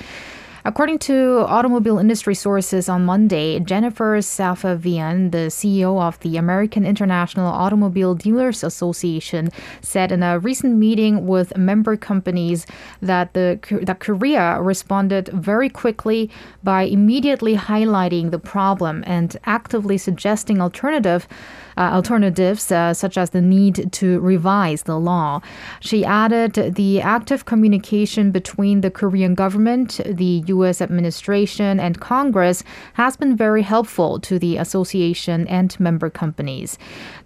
According 0.64 0.98
to 1.00 1.46
automobile 1.48 1.98
industry 1.98 2.34
sources 2.34 2.90
on 2.90 3.06
Monday, 3.06 3.58
Jennifer 3.60 4.18
Safavian, 4.18 5.30
the 5.30 5.48
CEO 5.48 5.98
of 6.02 6.20
the 6.20 6.36
American 6.36 6.84
International 6.84 7.46
Automobile 7.46 8.14
Dealers 8.14 8.62
Association, 8.62 9.48
said 9.80 10.12
in 10.12 10.22
a 10.22 10.38
recent 10.38 10.76
meeting 10.76 11.26
with 11.26 11.56
member 11.56 11.96
companies 11.96 12.66
that 13.00 13.32
the 13.32 13.58
that 13.82 14.00
Korea 14.00 14.60
responded 14.60 15.28
very 15.28 15.70
quickly 15.70 16.30
by 16.62 16.82
immediately 16.82 17.56
highlighting 17.56 18.30
the 18.30 18.38
problem 18.38 19.04
and 19.06 19.38
actively 19.44 19.96
suggesting 19.96 20.60
alternative 20.60 21.26
alternatives, 21.78 22.70
uh, 22.72 22.92
such 22.92 23.16
as 23.16 23.30
the 23.30 23.40
need 23.40 23.92
to 23.92 24.20
revise 24.20 24.82
the 24.82 24.98
law. 24.98 25.40
She 25.80 26.04
added 26.04 26.74
the 26.74 27.00
active 27.00 27.44
communication 27.44 28.30
between 28.30 28.80
the 28.80 28.90
Korean 28.90 29.34
government, 29.34 30.00
the 30.04 30.42
U.S. 30.46 30.80
administration, 30.80 31.78
and 31.78 32.00
Congress 32.00 32.64
has 32.94 33.16
been 33.16 33.36
very 33.36 33.62
helpful 33.62 34.18
to 34.20 34.38
the 34.38 34.56
association 34.56 35.46
and 35.48 35.78
member 35.78 36.10
companies. 36.10 36.78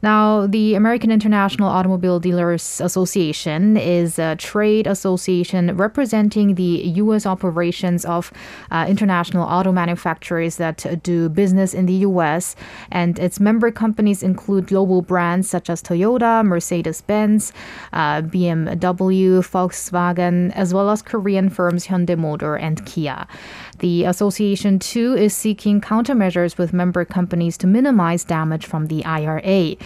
Now, 0.02 0.47
the 0.47 0.75
American 0.75 1.11
International 1.11 1.68
Automobile 1.68 2.21
Dealers 2.21 2.80
Association 2.80 3.76
is 3.76 4.18
a 4.18 4.37
trade 4.37 4.87
association 4.87 5.76
representing 5.76 6.56
the 6.56 6.92
U.S. 6.97 7.25
operations 7.26 8.04
of 8.04 8.32
uh, 8.71 8.87
international 8.88 9.44
auto 9.44 9.73
manufacturers 9.73 10.56
that 10.56 11.02
do 11.02 11.28
business 11.28 11.73
in 11.75 11.87
the 11.87 11.94
U.S., 12.11 12.56
and 12.90 13.18
its 13.18 13.40
member 13.40 13.71
companies 13.71 14.23
include 14.23 14.42
include 14.43 14.67
global 14.67 15.03
brands 15.03 15.49
such 15.49 15.71
as 15.71 15.81
Toyota, 15.83 16.45
Mercedes 16.45 17.01
Benz, 17.01 17.53
uh, 17.93 18.23
BMW, 18.23 19.39
Volkswagen, 19.39 20.51
as 20.57 20.75
well 20.75 20.91
as 20.91 21.01
Korean 21.01 21.49
firms 21.49 21.87
Hyundai 21.87 22.19
Motor 22.19 22.57
and 22.57 22.85
Kia. 22.85 23.29
The 23.79 24.05
association, 24.05 24.81
too, 24.81 25.15
is 25.15 25.33
seeking 25.33 25.81
countermeasures 25.81 26.59
with 26.59 26.73
member 26.73 27.05
companies 27.05 27.57
to 27.59 27.69
minimize 27.69 28.25
damage 28.25 28.67
from 28.67 28.87
the 28.87 29.05
IRA. 29.05 29.77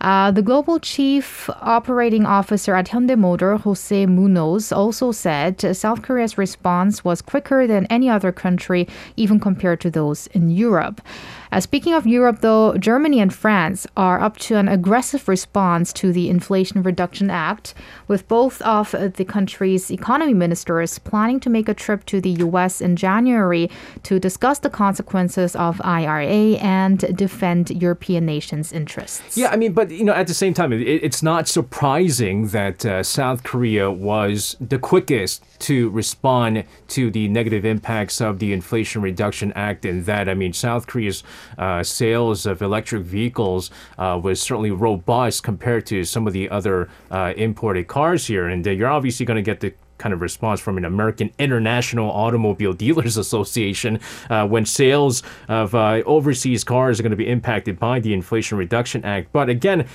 Uh, 0.00 0.30
the 0.30 0.42
global 0.42 0.78
chief 0.78 1.50
operating 1.60 2.24
officer 2.24 2.74
at 2.74 2.88
Hyundai 2.88 3.18
Motor, 3.18 3.56
Jose 3.58 4.06
Munoz, 4.06 4.72
also 4.72 5.12
said 5.12 5.76
South 5.76 6.00
Korea's 6.00 6.38
response 6.38 7.04
was 7.04 7.20
quicker 7.20 7.66
than 7.66 7.84
any 7.86 8.08
other 8.08 8.32
country, 8.32 8.88
even 9.16 9.38
compared 9.38 9.80
to 9.80 9.90
those 9.90 10.28
in 10.28 10.48
Europe. 10.48 11.02
Uh, 11.50 11.60
speaking 11.60 11.94
of 11.94 12.06
Europe, 12.06 12.40
though, 12.40 12.76
Germany 12.76 13.20
and 13.20 13.32
France 13.32 13.86
are 13.96 14.20
up 14.20 14.36
to 14.38 14.56
an 14.56 14.68
aggressive 14.68 15.28
response 15.28 15.92
to 15.94 16.12
the 16.12 16.28
Inflation 16.28 16.82
Reduction 16.82 17.30
Act, 17.30 17.74
with 18.06 18.28
both 18.28 18.60
of 18.62 18.92
the 18.92 19.24
country's 19.24 19.90
economy 19.90 20.34
ministers 20.34 20.98
planning 20.98 21.40
to 21.40 21.50
make 21.50 21.68
a 21.68 21.74
trip 21.74 22.04
to 22.06 22.20
the 22.20 22.30
U.S. 22.30 22.80
in 22.80 22.96
January 22.96 23.70
to 24.02 24.18
discuss 24.18 24.58
the 24.58 24.70
consequences 24.70 25.56
of 25.56 25.80
IRA 25.84 26.56
and 26.58 27.16
defend 27.16 27.70
European 27.70 28.26
nations' 28.26 28.72
interests. 28.72 29.36
Yeah, 29.36 29.48
I 29.48 29.56
mean, 29.56 29.72
but 29.72 29.90
you 29.90 30.04
know, 30.04 30.12
at 30.12 30.26
the 30.26 30.34
same 30.34 30.54
time, 30.54 30.72
it, 30.72 30.82
it's 30.82 31.22
not 31.22 31.48
surprising 31.48 32.48
that 32.48 32.84
uh, 32.84 33.02
South 33.02 33.42
Korea 33.42 33.90
was 33.90 34.56
the 34.60 34.78
quickest 34.78 35.42
to 35.60 35.90
respond 35.90 36.64
to 36.88 37.10
the 37.10 37.28
negative 37.28 37.64
impacts 37.64 38.20
of 38.20 38.38
the 38.38 38.52
Inflation 38.52 39.02
Reduction 39.02 39.52
Act. 39.54 39.84
And 39.84 40.06
that, 40.06 40.28
I 40.28 40.34
mean, 40.34 40.52
South 40.52 40.86
Korea's 40.86 41.22
uh, 41.58 41.82
sales 41.82 42.46
of 42.46 42.62
electric 42.62 43.02
vehicles 43.02 43.70
uh, 43.98 44.18
was 44.22 44.40
certainly 44.40 44.70
robust 44.70 45.42
compared 45.42 45.86
to 45.86 46.04
some 46.04 46.26
of 46.26 46.32
the 46.32 46.48
other 46.50 46.88
uh, 47.10 47.32
imported 47.36 47.88
cars 47.88 48.26
here. 48.26 48.48
And 48.48 48.66
uh, 48.66 48.70
you're 48.70 48.88
obviously 48.88 49.26
going 49.26 49.36
to 49.36 49.42
get 49.42 49.60
the 49.60 49.74
kind 49.98 50.14
of 50.14 50.20
response 50.20 50.60
from 50.60 50.78
an 50.78 50.84
American 50.84 51.30
International 51.38 52.10
Automobile 52.10 52.72
Dealers 52.72 53.16
Association 53.24 54.00
uh, 54.30 54.46
when 54.46 54.64
sales 54.64 55.22
of 55.48 55.74
uh, 55.74 56.02
overseas 56.06 56.64
cars 56.64 56.98
are 56.98 57.02
going 57.02 57.10
to 57.10 57.16
be 57.16 57.28
impacted 57.28 57.78
by 57.78 58.00
the 58.00 58.14
Inflation 58.14 58.56
Reduction 58.56 59.04
Act. 59.04 59.32
But 59.32 59.48
again, 59.48 59.86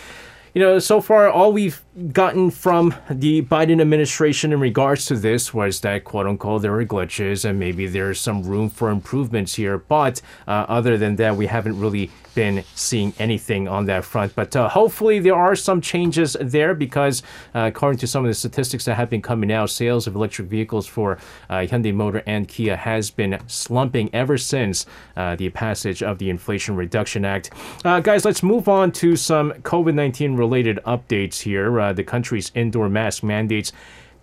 you 0.53 0.61
know, 0.61 0.77
so 0.77 1.01
far 1.01 1.29
all 1.29 1.51
we've 1.51 1.81
gotten 2.11 2.51
from 2.51 2.93
the 3.09 3.41
Biden 3.41 3.81
administration 3.81 4.53
in 4.53 4.59
regards 4.59 5.05
to 5.07 5.15
this 5.15 5.53
was 5.53 5.81
that 5.81 6.03
quote 6.03 6.27
unquote 6.27 6.61
there 6.61 6.75
are 6.75 6.85
glitches 6.85 7.43
and 7.43 7.59
maybe 7.59 7.87
there's 7.87 8.19
some 8.19 8.43
room 8.43 8.69
for 8.69 8.89
improvements 8.89 9.55
here. 9.55 9.79
But 9.79 10.21
uh, 10.47 10.65
other 10.69 10.97
than 10.97 11.15
that, 11.15 11.35
we 11.35 11.47
haven't 11.47 11.79
really 11.79 12.11
been 12.35 12.63
seeing 12.75 13.13
anything 13.19 13.67
on 13.67 13.85
that 13.85 14.05
front. 14.05 14.35
But 14.35 14.55
uh, 14.55 14.69
hopefully 14.69 15.19
there 15.19 15.35
are 15.35 15.55
some 15.55 15.81
changes 15.81 16.35
there 16.39 16.73
because 16.73 17.23
uh, 17.55 17.71
according 17.73 17.99
to 17.99 18.07
some 18.07 18.23
of 18.23 18.29
the 18.29 18.33
statistics 18.33 18.85
that 18.85 18.95
have 18.95 19.09
been 19.09 19.21
coming 19.21 19.51
out, 19.51 19.69
sales 19.69 20.07
of 20.07 20.15
electric 20.15 20.47
vehicles 20.47 20.87
for 20.87 21.17
uh, 21.49 21.59
Hyundai 21.59 21.93
Motor 21.93 22.23
and 22.25 22.47
Kia 22.47 22.75
has 22.75 23.11
been 23.11 23.39
slumping 23.47 24.09
ever 24.13 24.37
since 24.37 24.85
uh, 25.15 25.35
the 25.35 25.49
passage 25.49 26.03
of 26.03 26.17
the 26.17 26.29
Inflation 26.29 26.75
Reduction 26.75 27.25
Act. 27.25 27.51
Uh, 27.85 27.99
guys, 27.99 28.25
let's 28.25 28.43
move 28.43 28.67
on 28.67 28.91
to 28.93 29.15
some 29.15 29.51
COVID 29.51 29.93
19 29.93 30.35
related 30.35 30.79
updates 30.85 31.41
here. 31.41 31.79
Uh, 31.79 31.93
the 31.93 32.03
country's 32.03 32.51
indoor 32.55 32.89
mask 32.89 33.23
mandates 33.23 33.71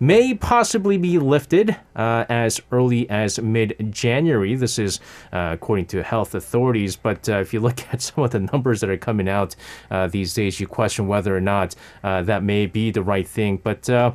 may 0.01 0.35
possibly 0.35 0.97
be 0.97 1.19
lifted 1.19 1.77
uh, 1.95 2.25
as 2.29 2.61
early 2.73 3.09
as 3.11 3.39
mid 3.39 3.77
January. 3.91 4.55
This 4.57 4.79
is 4.79 4.99
uh, 5.33 5.51
according 5.53 5.87
to 5.87 6.03
health 6.03 6.35
authorities. 6.35 6.97
But 6.97 7.29
uh, 7.29 7.41
if 7.41 7.53
you 7.53 7.61
look 7.61 7.81
at 7.93 8.01
some 8.01 8.25
of 8.25 8.31
the 8.31 8.41
numbers 8.41 8.81
that 8.81 8.91
are 8.91 8.97
coming 8.97 9.29
out 9.29 9.55
uh, 9.91 10.09
these 10.09 10.35
days, 10.35 10.59
you 10.59 10.67
question 10.67 11.07
whether 11.07 11.37
or 11.37 11.41
not 11.41 11.77
uh, 12.03 12.23
that 12.23 12.43
may 12.43 12.67
be 12.67 12.91
the 12.91 13.03
right 13.03 13.29
thing. 13.29 13.59
But 13.63 13.89
uh, 13.89 14.13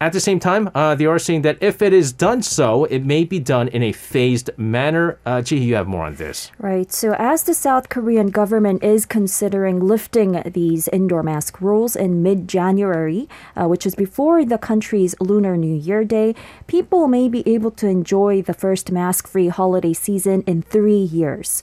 at 0.00 0.14
the 0.14 0.20
same 0.20 0.40
time, 0.40 0.70
uh, 0.74 0.94
they 0.94 1.04
are 1.04 1.18
saying 1.18 1.42
that 1.42 1.58
if 1.60 1.82
it 1.82 1.92
is 1.92 2.10
done 2.10 2.40
so, 2.42 2.84
it 2.86 3.04
may 3.04 3.24
be 3.24 3.38
done 3.38 3.68
in 3.68 3.82
a 3.82 3.92
phased 3.92 4.50
manner. 4.56 5.18
Uh, 5.26 5.42
you 5.46 5.74
have 5.74 5.86
more 5.86 6.06
on 6.06 6.14
this. 6.14 6.50
Right. 6.58 6.90
So, 6.90 7.14
as 7.18 7.44
the 7.44 7.52
South 7.52 7.90
Korean 7.90 8.30
government 8.30 8.82
is 8.82 9.04
considering 9.04 9.78
lifting 9.80 10.42
these 10.46 10.88
indoor 10.88 11.22
mask 11.22 11.60
rules 11.60 11.96
in 11.96 12.22
mid 12.22 12.48
January, 12.48 13.28
uh, 13.56 13.68
which 13.68 13.84
is 13.84 13.94
before 13.94 14.44
the 14.44 14.56
country's 14.56 15.14
Lunar 15.20 15.56
New 15.56 15.74
Year 15.74 16.04
Day, 16.04 16.34
people 16.66 17.06
may 17.06 17.28
be 17.28 17.46
able 17.46 17.70
to 17.72 17.86
enjoy 17.86 18.40
the 18.40 18.54
first 18.54 18.90
mask 18.90 19.28
free 19.28 19.48
holiday 19.48 19.92
season 19.92 20.42
in 20.46 20.62
three 20.62 21.02
years. 21.02 21.62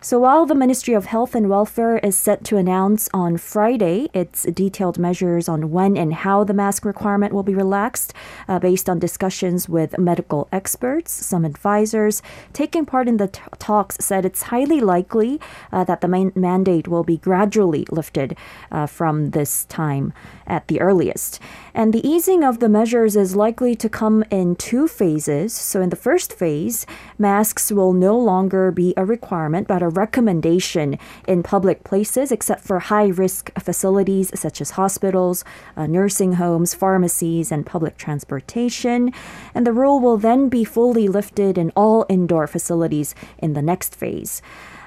So 0.00 0.20
while 0.20 0.46
the 0.46 0.54
Ministry 0.54 0.94
of 0.94 1.06
Health 1.06 1.34
and 1.34 1.50
Welfare 1.50 1.98
is 1.98 2.16
set 2.16 2.44
to 2.44 2.56
announce 2.56 3.08
on 3.12 3.36
Friday 3.36 4.08
its 4.14 4.44
detailed 4.44 4.96
measures 4.96 5.48
on 5.48 5.72
when 5.72 5.96
and 5.96 6.14
how 6.14 6.44
the 6.44 6.54
mask 6.54 6.84
requirement 6.84 7.32
will 7.32 7.42
be 7.42 7.54
relaxed, 7.54 8.14
uh, 8.46 8.60
based 8.60 8.88
on 8.88 9.00
discussions 9.00 9.68
with 9.68 9.98
medical 9.98 10.46
experts, 10.52 11.10
some 11.10 11.44
advisors 11.44 12.22
taking 12.52 12.86
part 12.86 13.08
in 13.08 13.16
the 13.16 13.26
t- 13.26 13.40
talks 13.58 13.96
said 13.98 14.24
it's 14.24 14.42
highly 14.42 14.80
likely 14.80 15.40
uh, 15.72 15.82
that 15.82 16.00
the 16.00 16.06
main 16.06 16.30
mandate 16.36 16.86
will 16.86 17.02
be 17.02 17.16
gradually 17.16 17.84
lifted 17.90 18.36
uh, 18.70 18.86
from 18.86 19.30
this 19.30 19.64
time 19.64 20.12
at 20.46 20.68
the 20.68 20.80
earliest. 20.80 21.40
And 21.74 21.92
the 21.92 22.06
easing 22.08 22.44
of 22.44 22.60
the 22.60 22.68
measures 22.68 23.16
is 23.16 23.34
likely 23.34 23.74
to 23.74 23.88
come 23.88 24.22
in 24.30 24.54
two 24.54 24.86
phases. 24.86 25.52
So 25.52 25.80
in 25.80 25.90
the 25.90 25.96
first 25.96 26.32
phase, 26.32 26.86
masks 27.18 27.72
will 27.72 27.92
no 27.92 28.16
longer 28.16 28.70
be 28.70 28.94
a 28.96 29.04
requirement 29.04 29.66
but 29.66 29.82
recommendation 29.88 30.98
in 31.26 31.42
public 31.42 31.84
places 31.84 32.32
except 32.32 32.62
for 32.62 32.78
high 32.78 33.08
risk 33.08 33.50
facilities 33.58 34.30
such 34.38 34.60
as 34.60 34.72
hospitals, 34.72 35.44
uh, 35.76 35.86
nursing 35.86 36.34
homes, 36.34 36.74
pharmacies, 36.74 37.52
and 37.52 37.66
public 37.66 37.96
transportation. 37.96 39.12
And 39.54 39.66
the 39.66 39.72
rule 39.72 40.00
will 40.00 40.18
then 40.18 40.48
be 40.48 40.64
fully 40.64 41.08
lifted 41.08 41.58
in 41.58 41.72
all 41.76 42.06
indoor 42.08 42.46
facilities 42.46 43.14
in 43.38 43.54
the 43.54 43.62
next 43.62 43.94
phase. 43.94 44.42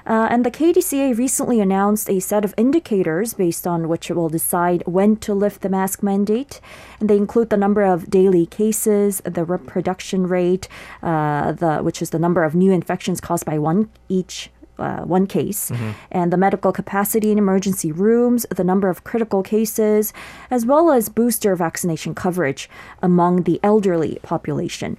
Uh, 0.06 0.26
and 0.30 0.44
the 0.44 0.50
KDCA 0.50 1.16
recently 1.16 1.60
announced 1.60 2.10
a 2.10 2.20
set 2.20 2.44
of 2.44 2.54
indicators 2.56 3.34
based 3.34 3.66
on 3.66 3.88
which 3.88 4.10
it 4.10 4.14
will 4.14 4.28
decide 4.28 4.82
when 4.86 5.16
to 5.16 5.34
lift 5.34 5.62
the 5.62 5.68
mask 5.68 6.02
mandate. 6.02 6.60
And 6.98 7.08
they 7.08 7.16
include 7.16 7.50
the 7.50 7.56
number 7.56 7.82
of 7.82 8.10
daily 8.10 8.46
cases, 8.46 9.20
the 9.24 9.44
reproduction 9.44 10.26
rate, 10.26 10.68
uh, 11.02 11.52
the 11.52 11.78
which 11.78 12.02
is 12.02 12.10
the 12.10 12.18
number 12.18 12.42
of 12.42 12.54
new 12.54 12.72
infections 12.72 13.20
caused 13.20 13.44
by 13.44 13.58
one 13.58 13.90
each 14.08 14.50
uh, 14.78 15.02
one 15.02 15.26
case, 15.26 15.70
and 16.10 16.32
the 16.32 16.36
medical 16.36 16.72
capacity 16.72 17.30
in 17.30 17.38
emergency 17.38 17.92
rooms, 17.92 18.46
the 18.50 18.64
number 18.64 18.88
of 18.88 19.04
critical 19.04 19.42
cases, 19.42 20.12
as 20.50 20.64
well 20.66 20.90
as 20.90 21.08
booster 21.08 21.54
vaccination 21.56 22.14
coverage 22.14 22.68
among 23.02 23.42
the 23.42 23.60
elderly 23.62 24.18
population. 24.22 24.96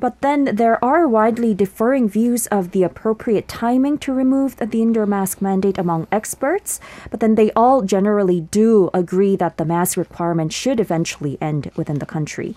But 0.00 0.20
then 0.20 0.56
there 0.56 0.84
are 0.84 1.06
widely 1.06 1.54
differing 1.54 2.08
views 2.08 2.48
of 2.48 2.72
the 2.72 2.82
appropriate 2.82 3.46
timing 3.46 3.98
to 3.98 4.12
remove 4.12 4.56
the 4.56 4.82
indoor 4.82 5.06
mask 5.06 5.40
mandate 5.40 5.78
among 5.78 6.08
experts. 6.10 6.80
But 7.08 7.20
then 7.20 7.36
they 7.36 7.52
all 7.52 7.82
generally 7.82 8.40
do 8.40 8.90
agree 8.92 9.36
that 9.36 9.58
the 9.58 9.64
mask 9.64 9.96
requirement 9.96 10.52
should 10.52 10.80
eventually 10.80 11.38
end 11.40 11.70
within 11.76 12.00
the 12.00 12.06
country. 12.06 12.56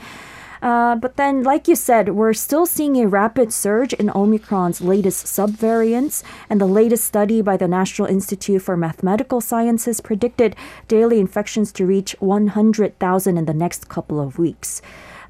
Uh, 0.62 0.96
but 0.96 1.18
then, 1.18 1.44
like 1.44 1.68
you 1.68 1.76
said, 1.76 2.10
we're 2.10 2.34
still 2.34 2.66
seeing 2.66 2.98
a 2.98 3.08
rapid 3.08 3.54
surge 3.54 3.94
in 3.94 4.10
Omicron's 4.16 4.82
latest 4.82 5.26
subvariants, 5.26 6.24
and 6.50 6.60
the 6.60 6.66
latest 6.66 7.06
study 7.06 7.42
by 7.42 7.58
the 7.58 7.68
National 7.68 8.08
Institute 8.08 8.62
for 8.62 8.78
Mathematical 8.78 9.42
Sciences 9.42 10.02
predicted 10.02 10.56
daily 10.88 11.20
infections 11.20 11.72
to 11.74 11.86
reach 11.86 12.16
100,000 12.20 13.38
in 13.38 13.46
the 13.46 13.54
next 13.54 13.90
couple 13.90 14.20
of 14.20 14.40
weeks. 14.40 14.82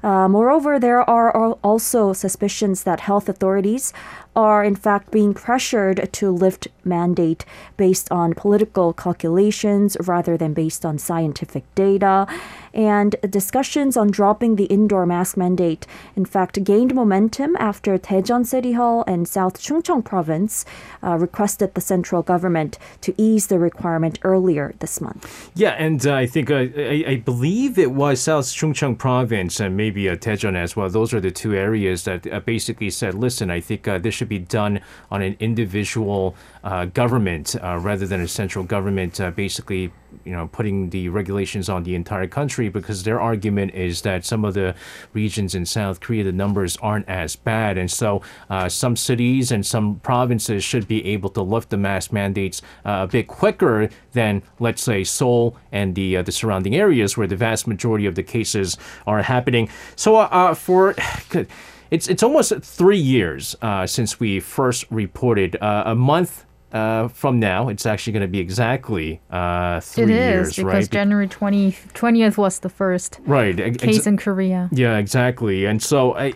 Uh, 0.02 0.28
moreover, 0.28 0.78
there 0.78 1.02
are 1.08 1.32
also 1.64 2.12
suspicions 2.12 2.84
that 2.84 3.00
health 3.00 3.28
authorities 3.28 3.92
are 4.36 4.62
in 4.62 4.76
fact 4.76 5.10
being 5.10 5.34
pressured 5.34 6.08
to 6.12 6.30
lift 6.30 6.68
mandate 6.84 7.44
based 7.76 8.12
on 8.12 8.34
political 8.34 8.92
calculations 8.92 9.96
rather 10.00 10.36
than 10.36 10.52
based 10.52 10.84
on 10.84 10.98
scientific 10.98 11.64
data. 11.74 12.26
And 12.72 13.16
discussions 13.30 13.96
on 13.96 14.10
dropping 14.10 14.56
the 14.56 14.66
indoor 14.66 15.06
mask 15.06 15.38
mandate, 15.38 15.86
in 16.14 16.26
fact, 16.26 16.62
gained 16.62 16.94
momentum 16.94 17.56
after 17.58 17.96
Daejeon 17.96 18.44
City 18.44 18.72
Hall 18.72 19.02
and 19.06 19.26
South 19.26 19.58
Chungcheong 19.58 20.04
Province 20.04 20.66
uh, 21.02 21.16
requested 21.16 21.72
the 21.72 21.80
central 21.80 22.22
government 22.22 22.78
to 23.00 23.14
ease 23.16 23.46
the 23.46 23.58
requirement 23.58 24.18
earlier 24.22 24.74
this 24.80 25.00
month. 25.00 25.50
Yeah, 25.54 25.70
and 25.70 26.06
uh, 26.06 26.14
I 26.14 26.26
think 26.26 26.50
uh, 26.50 26.66
I, 26.76 27.04
I 27.06 27.16
believe 27.24 27.78
it 27.78 27.92
was 27.92 28.20
South 28.20 28.44
Chungcheong 28.44 28.98
Province 28.98 29.58
and 29.58 29.74
maybe 29.74 30.10
uh, 30.10 30.16
Daejeon 30.16 30.54
as 30.54 30.76
well. 30.76 30.90
Those 30.90 31.14
are 31.14 31.20
the 31.20 31.30
two 31.30 31.54
areas 31.54 32.04
that 32.04 32.30
uh, 32.30 32.40
basically 32.40 32.90
said, 32.90 33.14
"Listen, 33.14 33.50
I 33.50 33.60
think 33.60 33.88
uh, 33.88 33.96
this 33.96 34.14
should 34.14 34.25
be 34.26 34.38
done 34.38 34.80
on 35.10 35.22
an 35.22 35.36
individual 35.40 36.34
uh, 36.64 36.86
government 36.86 37.54
uh, 37.62 37.78
rather 37.78 38.06
than 38.06 38.20
a 38.20 38.28
central 38.28 38.64
government." 38.64 39.20
Uh, 39.20 39.30
basically, 39.30 39.92
you 40.24 40.32
know, 40.32 40.48
putting 40.48 40.90
the 40.90 41.08
regulations 41.08 41.68
on 41.68 41.84
the 41.84 41.94
entire 41.94 42.26
country 42.26 42.68
because 42.68 43.02
their 43.02 43.20
argument 43.20 43.74
is 43.74 44.02
that 44.02 44.24
some 44.24 44.44
of 44.44 44.54
the 44.54 44.74
regions 45.12 45.54
in 45.54 45.66
South 45.66 46.00
Korea 46.00 46.24
the 46.24 46.32
numbers 46.32 46.76
aren't 46.78 47.08
as 47.08 47.36
bad, 47.36 47.78
and 47.78 47.90
so 47.90 48.22
uh, 48.50 48.68
some 48.68 48.96
cities 48.96 49.52
and 49.52 49.64
some 49.64 49.96
provinces 50.00 50.64
should 50.64 50.88
be 50.88 51.04
able 51.06 51.30
to 51.30 51.42
lift 51.42 51.70
the 51.70 51.76
mask 51.76 52.12
mandates 52.12 52.62
uh, 52.84 53.04
a 53.04 53.06
bit 53.06 53.26
quicker 53.26 53.88
than, 54.12 54.42
let's 54.58 54.82
say, 54.82 55.04
Seoul 55.04 55.56
and 55.72 55.94
the 55.94 56.16
uh, 56.16 56.22
the 56.22 56.32
surrounding 56.32 56.74
areas 56.74 57.16
where 57.16 57.26
the 57.26 57.36
vast 57.36 57.66
majority 57.66 58.06
of 58.06 58.14
the 58.14 58.22
cases 58.22 58.76
are 59.06 59.22
happening. 59.22 59.68
So 59.94 60.16
uh, 60.16 60.28
uh, 60.30 60.54
for 60.54 60.94
it's 61.90 62.08
it's 62.08 62.22
almost 62.22 62.52
three 62.62 62.98
years 62.98 63.56
uh, 63.62 63.86
since 63.86 64.18
we 64.20 64.40
first 64.40 64.84
reported 64.90 65.56
uh, 65.60 65.84
a 65.86 65.94
month. 65.94 66.44
Uh, 66.72 67.08
from 67.08 67.38
now, 67.38 67.68
it's 67.68 67.86
actually 67.86 68.12
going 68.12 68.26
to 68.26 68.28
be 68.28 68.40
exactly 68.40 69.20
uh, 69.30 69.80
three 69.80 70.02
It 70.04 70.10
years, 70.10 70.48
is 70.48 70.56
because 70.56 70.66
right? 70.66 70.90
January 70.90 71.28
20, 71.28 71.72
20th 71.94 72.36
was 72.36 72.58
the 72.58 72.68
first 72.68 73.20
right. 73.24 73.58
ex- 73.58 73.78
case 73.78 74.06
in 74.06 74.16
Korea. 74.18 74.68
yeah, 74.72 74.98
exactly. 74.98 75.64
And 75.64 75.80
so 75.80 76.14
I, 76.16 76.34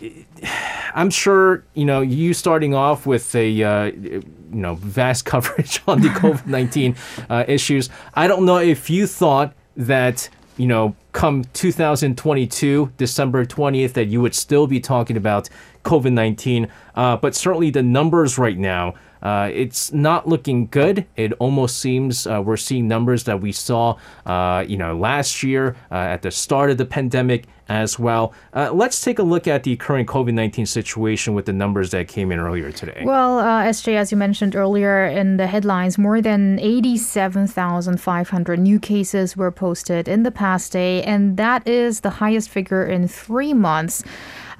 I'm 0.94 1.10
sure 1.10 1.64
you 1.74 1.84
know 1.84 2.00
you 2.00 2.32
starting 2.32 2.74
off 2.74 3.06
with 3.06 3.34
a 3.34 3.62
uh, 3.62 3.84
you 3.86 4.22
know 4.50 4.76
vast 4.76 5.24
coverage 5.32 5.82
on 5.86 6.00
the 6.00 6.08
COVID 6.22 6.46
nineteen 6.46 6.94
uh, 7.28 7.44
issues. 7.48 7.90
I 8.14 8.26
don't 8.28 8.46
know 8.46 8.58
if 8.58 8.88
you 8.88 9.06
thought 9.06 9.52
that 9.76 10.30
you 10.60 10.66
know 10.66 10.94
come 11.12 11.44
2022 11.54 12.92
December 12.98 13.46
20th 13.46 13.94
that 13.94 14.08
you 14.08 14.20
would 14.20 14.34
still 14.34 14.66
be 14.66 14.78
talking 14.78 15.16
about 15.16 15.48
COVID 15.84 16.12
nineteen, 16.12 16.68
uh, 16.94 17.16
but 17.16 17.34
certainly 17.34 17.70
the 17.70 17.82
numbers 17.82 18.36
right 18.36 18.58
now. 18.58 18.94
Uh, 19.22 19.50
it's 19.52 19.92
not 19.92 20.26
looking 20.26 20.66
good. 20.66 21.06
It 21.16 21.32
almost 21.34 21.78
seems 21.78 22.26
uh, 22.26 22.42
we're 22.44 22.56
seeing 22.56 22.88
numbers 22.88 23.24
that 23.24 23.40
we 23.40 23.52
saw, 23.52 23.98
uh, 24.26 24.64
you 24.66 24.76
know, 24.76 24.96
last 24.96 25.42
year 25.42 25.76
uh, 25.90 25.94
at 25.94 26.22
the 26.22 26.30
start 26.30 26.70
of 26.70 26.78
the 26.78 26.86
pandemic 26.86 27.46
as 27.70 27.98
well. 27.98 28.34
Uh, 28.52 28.70
let's 28.72 29.00
take 29.00 29.18
a 29.20 29.22
look 29.22 29.46
at 29.46 29.62
the 29.62 29.76
current 29.76 30.08
COVID 30.08 30.34
nineteen 30.34 30.66
situation 30.66 31.34
with 31.34 31.46
the 31.46 31.52
numbers 31.52 31.92
that 31.92 32.08
came 32.08 32.32
in 32.32 32.40
earlier 32.40 32.72
today. 32.72 33.02
Well, 33.04 33.38
uh, 33.38 33.62
SJ, 33.64 33.94
as 33.94 34.10
you 34.10 34.18
mentioned 34.18 34.56
earlier 34.56 35.06
in 35.06 35.36
the 35.36 35.46
headlines, 35.46 35.96
more 35.96 36.20
than 36.20 36.58
87,500 36.58 38.58
new 38.58 38.80
cases 38.80 39.36
were 39.36 39.52
posted 39.52 40.08
in 40.08 40.24
the 40.24 40.32
past 40.32 40.72
day, 40.72 41.04
and 41.04 41.36
that 41.36 41.68
is 41.68 42.00
the 42.00 42.10
highest 42.10 42.50
figure 42.50 42.84
in 42.84 43.06
three 43.06 43.54
months. 43.54 44.02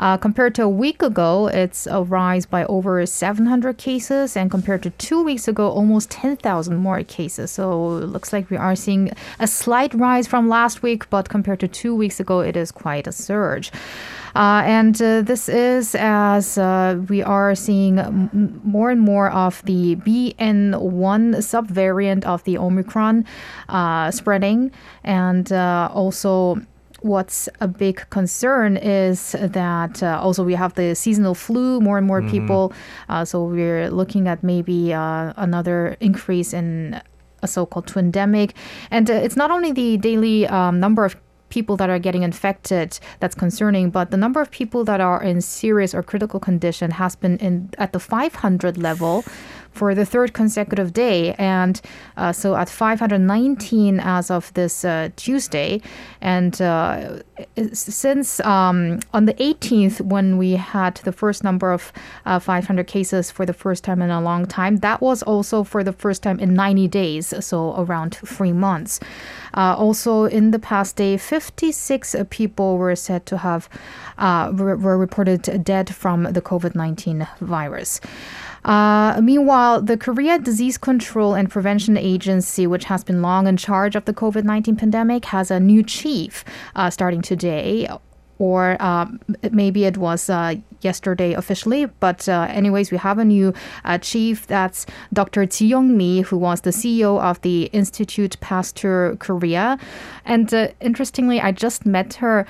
Uh, 0.01 0.17
compared 0.17 0.55
to 0.55 0.63
a 0.63 0.69
week 0.69 1.03
ago, 1.03 1.49
it's 1.49 1.87
a 1.87 2.03
rise 2.03 2.47
by 2.47 2.65
over 2.65 3.05
700 3.05 3.77
cases, 3.77 4.35
and 4.35 4.51
compared 4.51 4.83
to 4.83 4.91
two 4.91 5.23
weeks 5.23 5.47
ago, 5.47 5.69
almost 5.69 6.11
10,000 6.11 6.77
more 6.77 7.03
cases. 7.03 7.51
So 7.51 7.99
it 7.99 8.07
looks 8.07 8.33
like 8.33 8.49
we 8.49 8.57
are 8.57 8.75
seeing 8.75 9.11
a 9.39 9.47
slight 9.47 9.93
rise 9.93 10.27
from 10.27 10.49
last 10.49 10.83
week, 10.83 11.09
but 11.11 11.29
compared 11.29 11.61
to 11.61 11.69
two 11.69 11.95
weeks 11.95 12.19
ago, 12.19 12.41
it 12.41 12.57
is 12.57 12.73
quite 12.73 13.07
a 13.07 13.13
surge. 13.13 13.71
Uh, 14.35 14.63
and 14.65 15.03
uh, 15.03 15.21
this 15.21 15.49
is 15.49 15.95
as 15.99 16.57
uh, 16.57 16.99
we 17.09 17.23
are 17.23 17.55
seeing 17.55 17.99
m- 17.99 18.61
more 18.65 18.91
and 18.91 19.01
more 19.01 19.31
of 19.31 19.63
the 19.65 19.97
BN1 19.97 21.37
subvariant 21.43 22.25
of 22.25 22.43
the 22.45 22.57
Omicron 22.57 23.27
uh, 23.69 24.11
spreading, 24.11 24.73
and 25.05 25.53
uh, 25.53 25.91
also. 25.93 26.61
What's 27.03 27.49
a 27.61 27.69
big 27.69 28.09
concern 28.11 28.77
is 28.77 29.33
that 29.39 30.03
uh, 30.03 30.21
also 30.23 30.45
we 30.45 30.55
have 30.55 30.75
the 30.75 30.95
seasonal 30.95 31.35
flu, 31.35 31.81
more 31.81 31.97
and 31.99 32.07
more 32.07 32.21
people. 32.23 32.73
Uh, 33.09 33.25
so 33.25 33.45
we're 33.45 33.91
looking 33.91 34.29
at 34.29 34.43
maybe 34.43 34.93
uh, 34.93 35.33
another 35.37 35.97
increase 36.01 36.53
in 36.53 37.01
a 37.43 37.49
so-called 37.49 37.87
twindemic, 37.87 38.53
and 38.91 39.11
uh, 39.11 39.15
it's 39.15 39.37
not 39.37 39.51
only 39.51 39.73
the 39.73 39.97
daily 39.97 40.47
um, 40.49 40.79
number 40.79 41.07
of 41.07 41.17
people 41.51 41.77
that 41.77 41.91
are 41.91 41.99
getting 41.99 42.23
infected 42.23 42.99
that's 43.19 43.35
concerning, 43.35 43.91
but 43.91 44.11
the 44.11 44.17
number 44.17 44.41
of 44.41 44.51
people 44.51 44.85
that 44.85 45.01
are 45.01 45.23
in 45.23 45.41
serious 45.41 45.95
or 45.95 46.03
critical 46.03 46.41
condition 46.41 46.93
has 46.93 47.15
been 47.17 47.37
in 47.39 47.71
at 47.79 47.93
the 47.93 47.99
500 47.99 48.79
level 48.79 49.25
for 49.73 49.95
the 49.95 50.05
third 50.05 50.33
consecutive 50.33 50.93
day, 50.93 51.35
and 51.35 51.81
uh, 52.17 52.33
so 52.33 52.57
at 52.57 52.69
519 52.69 54.01
as 54.01 54.31
of 54.31 54.53
this 54.55 54.85
uh, 54.85 55.09
Tuesday, 55.17 55.81
and 56.21 56.61
uh, 56.61 57.21
since 57.73 58.41
um, 58.41 59.01
on 59.15 59.25
the 59.27 59.35
18th 59.35 60.01
when 60.01 60.39
we 60.39 60.53
had 60.53 60.97
the 61.05 61.13
first 61.13 61.45
number 61.45 61.73
of 61.73 61.93
uh, 62.27 62.39
500 62.39 62.87
cases 62.87 63.31
for 63.31 63.47
the 63.47 63.53
first 63.53 63.85
time 63.85 64.03
in 64.03 64.11
a 64.11 64.21
long 64.21 64.47
time, 64.47 64.77
that 64.79 65.01
was 65.01 65.23
also 65.23 65.63
for 65.63 65.85
the 65.85 65.93
first 65.93 66.23
time 66.23 66.39
in 66.41 66.55
90 66.55 66.89
days, 66.89 67.33
so 67.45 67.75
around 67.77 68.17
three 68.17 68.53
months. 68.53 69.01
Uh, 69.55 69.75
also, 69.77 70.25
in 70.25 70.51
the 70.51 70.59
past 70.59 70.97
day, 70.97 71.17
56 71.17 72.17
people 72.31 72.79
were 72.79 72.97
said 72.97 73.27
to 73.27 73.39
have 73.39 73.69
uh, 74.19 74.53
were, 74.55 74.77
were 74.77 74.99
reported 74.99 75.65
dead 75.65 75.95
from 75.95 76.25
the 76.25 76.43
COVID 76.43 76.75
19 76.75 77.27
virus. 77.41 78.01
Uh, 78.65 79.19
meanwhile, 79.23 79.81
the 79.81 79.97
Korea 79.97 80.39
Disease 80.39 80.77
Control 80.77 81.35
and 81.35 81.51
Prevention 81.51 81.97
Agency, 81.97 82.67
which 82.67 82.85
has 82.85 83.03
been 83.03 83.23
long 83.23 83.47
in 83.47 83.57
charge 83.57 83.97
of 83.97 84.05
the 84.05 84.13
COVID 84.13 84.45
19 84.45 84.77
pandemic, 84.77 85.27
has 85.27 85.51
a 85.51 85.59
new 85.59 85.83
chief 85.83 86.45
uh, 86.77 86.91
starting 86.91 87.23
today. 87.23 87.89
Or 88.41 88.83
um, 88.83 89.21
maybe 89.53 89.85
it 89.85 89.99
was 89.99 90.31
uh, 90.31 90.55
yesterday 90.81 91.35
officially, 91.35 91.85
but 92.01 92.27
uh, 92.27 92.47
anyways, 92.49 92.91
we 92.91 92.97
have 92.97 93.19
a 93.19 93.25
new 93.25 93.53
uh, 93.85 93.99
chief. 93.99 94.47
That's 94.47 94.87
Dr. 95.13 95.45
Ji 95.45 95.67
Young 95.67 95.95
Mi, 95.95 96.23
who 96.23 96.39
was 96.39 96.63
the 96.63 96.71
CEO 96.71 97.21
of 97.21 97.39
the 97.43 97.65
Institute 97.65 98.41
Pasteur 98.41 99.15
Korea. 99.17 99.79
And 100.25 100.53
uh, 100.55 100.69
interestingly, 100.81 101.39
I 101.39 101.53
just 101.53 101.85
met 101.85 102.15
her 102.15 102.47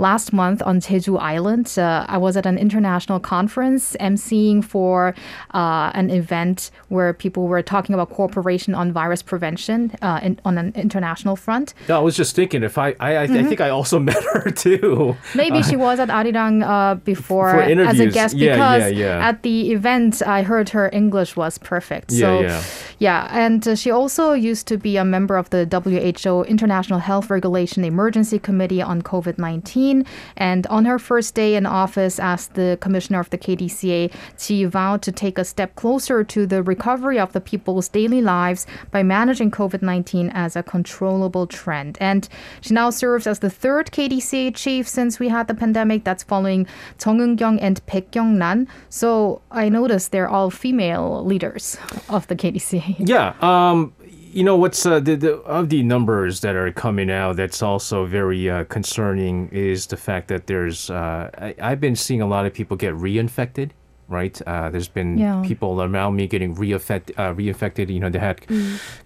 last 0.00 0.32
month 0.32 0.62
on 0.64 0.80
Jeju 0.80 1.20
Island. 1.20 1.74
Uh, 1.78 2.06
I 2.08 2.16
was 2.16 2.36
at 2.36 2.46
an 2.46 2.56
international 2.58 3.20
conference 3.20 3.96
emceeing 4.00 4.64
for 4.64 5.14
uh, 5.52 5.90
an 5.94 6.08
event 6.10 6.70
where 6.88 7.12
people 7.12 7.46
were 7.46 7.62
talking 7.62 7.94
about 7.94 8.08
cooperation 8.10 8.74
on 8.74 8.92
virus 8.92 9.22
prevention 9.22 9.92
uh, 10.00 10.18
in, 10.22 10.40
on 10.44 10.56
an 10.56 10.72
international 10.74 11.36
front. 11.36 11.74
No, 11.88 11.98
I 11.98 12.00
was 12.00 12.16
just 12.16 12.34
thinking 12.34 12.62
if 12.62 12.78
I, 12.78 12.96
I, 12.98 13.22
I, 13.22 13.26
th- 13.26 13.44
I 13.44 13.48
think 13.48 13.60
I 13.60 13.68
also 13.68 13.98
met 14.10 14.22
her 14.32 14.50
too. 14.50 15.16
Maybe 15.34 15.62
she 15.62 15.76
was 15.76 16.00
at 16.00 16.08
Arirang 16.08 16.64
uh, 16.64 16.94
before 16.94 17.50
For 17.50 17.60
as 17.60 18.00
a 18.00 18.06
guest 18.06 18.36
Yeah, 18.36 18.54
because 18.54 18.92
yeah, 18.92 19.18
yeah. 19.18 19.28
at 19.28 19.42
the 19.42 19.72
event 19.72 20.22
I 20.26 20.42
heard 20.42 20.70
her 20.70 20.88
English 20.92 21.36
was 21.36 21.58
perfect. 21.58 22.10
Yeah, 22.10 22.20
so 22.20 22.40
yeah. 22.40 22.62
yeah, 22.98 23.28
and 23.30 23.68
uh, 23.68 23.74
she 23.74 23.90
also 23.90 24.32
used 24.32 24.66
to 24.68 24.78
be 24.78 24.96
a 24.96 25.04
member 25.04 25.36
of 25.36 25.50
the 25.50 25.68
WHO 25.68 26.44
International 26.44 27.00
Health 27.00 27.28
Regulation 27.28 27.84
Emergency 27.84 28.38
Committee 28.38 28.80
on 28.80 29.02
COVID 29.02 29.36
19. 29.38 29.89
And 30.36 30.66
on 30.68 30.84
her 30.84 30.98
first 30.98 31.34
day 31.34 31.54
in 31.54 31.66
office 31.66 32.18
as 32.18 32.48
the 32.48 32.78
commissioner 32.80 33.20
of 33.20 33.30
the 33.30 33.38
KDCA, 33.38 34.12
she 34.38 34.64
vowed 34.64 35.02
to 35.02 35.12
take 35.12 35.38
a 35.38 35.44
step 35.44 35.74
closer 35.76 36.24
to 36.24 36.46
the 36.46 36.62
recovery 36.62 37.18
of 37.18 37.32
the 37.32 37.40
people's 37.40 37.88
daily 37.88 38.22
lives 38.22 38.66
by 38.90 39.02
managing 39.02 39.50
COVID 39.50 39.82
19 39.82 40.30
as 40.30 40.56
a 40.56 40.62
controllable 40.62 41.46
trend. 41.46 41.98
And 42.00 42.28
she 42.60 42.74
now 42.74 42.90
serves 42.90 43.26
as 43.26 43.38
the 43.40 43.50
third 43.50 43.90
KDCA 43.90 44.54
chief 44.54 44.88
since 44.88 45.18
we 45.18 45.28
had 45.28 45.48
the 45.48 45.54
pandemic. 45.54 46.04
That's 46.04 46.22
following 46.22 46.66
Chung 46.98 47.18
Eun-kyung 47.18 47.58
and 47.60 47.84
Baek 47.86 48.12
Kyung-nan. 48.12 48.68
So 48.88 49.42
I 49.50 49.68
noticed 49.68 50.12
they're 50.12 50.28
all 50.28 50.50
female 50.50 51.24
leaders 51.24 51.76
of 52.08 52.26
the 52.28 52.36
KDCA. 52.36 52.96
Yeah. 52.98 53.34
Um, 53.40 53.92
you 54.32 54.44
know 54.44 54.56
what's 54.56 54.86
uh, 54.86 55.00
the, 55.00 55.16
the 55.16 55.34
of 55.38 55.68
the 55.68 55.82
numbers 55.82 56.40
that 56.40 56.54
are 56.54 56.70
coming 56.72 57.10
out 57.10 57.36
that's 57.36 57.62
also 57.62 58.06
very 58.06 58.48
uh, 58.48 58.64
concerning 58.64 59.48
is 59.48 59.86
the 59.86 59.96
fact 59.96 60.28
that 60.28 60.46
there's 60.46 60.90
uh, 60.90 61.30
I, 61.36 61.54
I've 61.60 61.80
been 61.80 61.96
seeing 61.96 62.22
a 62.22 62.26
lot 62.26 62.46
of 62.46 62.54
people 62.54 62.76
get 62.76 62.94
reinfected. 62.94 63.70
Right, 64.10 64.36
uh, 64.44 64.70
there's 64.70 64.88
been 64.88 65.16
Yeah. 65.18 65.40
people 65.46 65.80
around 65.80 66.16
me 66.16 66.26
getting 66.26 66.56
reinfect, 66.56 67.12
uh, 67.16 67.32
reinfected. 67.32 67.88
You 67.94 68.00
know, 68.00 68.10
they 68.10 68.18
had 68.18 68.38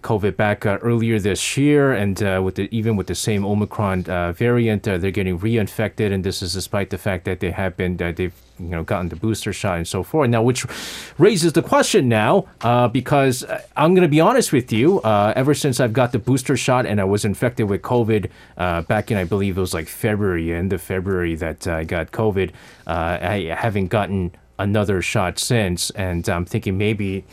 COVID 0.01 0.35
back 0.35 0.65
uh, 0.65 0.79
earlier 0.81 1.19
this 1.19 1.57
year, 1.57 1.93
and 1.93 2.21
uh, 2.23 2.41
with 2.43 2.55
the, 2.55 2.67
even 2.75 2.95
with 2.95 3.05
the 3.05 3.13
same 3.13 3.45
Omicron 3.45 4.05
uh, 4.09 4.31
variant, 4.31 4.87
uh, 4.87 4.97
they're 4.97 5.11
getting 5.11 5.37
reinfected, 5.39 6.11
and 6.11 6.23
this 6.23 6.41
is 6.41 6.53
despite 6.53 6.89
the 6.89 6.97
fact 6.97 7.25
that 7.25 7.39
they 7.39 7.51
have 7.51 7.77
been 7.77 7.97
they've 7.97 8.33
you 8.57 8.69
know 8.69 8.83
gotten 8.83 9.09
the 9.09 9.15
booster 9.15 9.53
shot 9.53 9.77
and 9.77 9.87
so 9.87 10.01
forth. 10.01 10.27
Now, 10.29 10.41
which 10.41 10.65
raises 11.19 11.53
the 11.53 11.61
question 11.61 12.09
now, 12.09 12.45
uh, 12.61 12.87
because 12.87 13.45
I'm 13.77 13.93
going 13.93 14.07
to 14.09 14.15
be 14.17 14.21
honest 14.21 14.51
with 14.51 14.71
you. 14.73 15.01
Uh, 15.01 15.33
ever 15.35 15.53
since 15.53 15.79
I've 15.79 15.93
got 15.93 16.13
the 16.13 16.19
booster 16.19 16.57
shot 16.57 16.85
and 16.87 16.99
I 16.99 17.03
was 17.03 17.25
infected 17.25 17.69
with 17.69 17.81
COVID 17.83 18.29
uh, 18.57 18.81
back 18.81 19.11
in, 19.11 19.17
I 19.17 19.23
believe 19.25 19.57
it 19.57 19.61
was 19.61 19.73
like 19.73 19.87
February, 19.87 20.51
end 20.51 20.73
of 20.73 20.81
February, 20.81 21.35
that 21.35 21.67
I 21.67 21.83
got 21.83 22.11
COVID. 22.11 22.49
Uh, 22.87 23.17
I 23.21 23.53
haven't 23.55 23.87
gotten 23.87 24.31
another 24.59 25.01
shot 25.01 25.39
since, 25.39 25.89
and 25.91 26.27
I'm 26.29 26.45
thinking 26.45 26.77
maybe. 26.77 27.23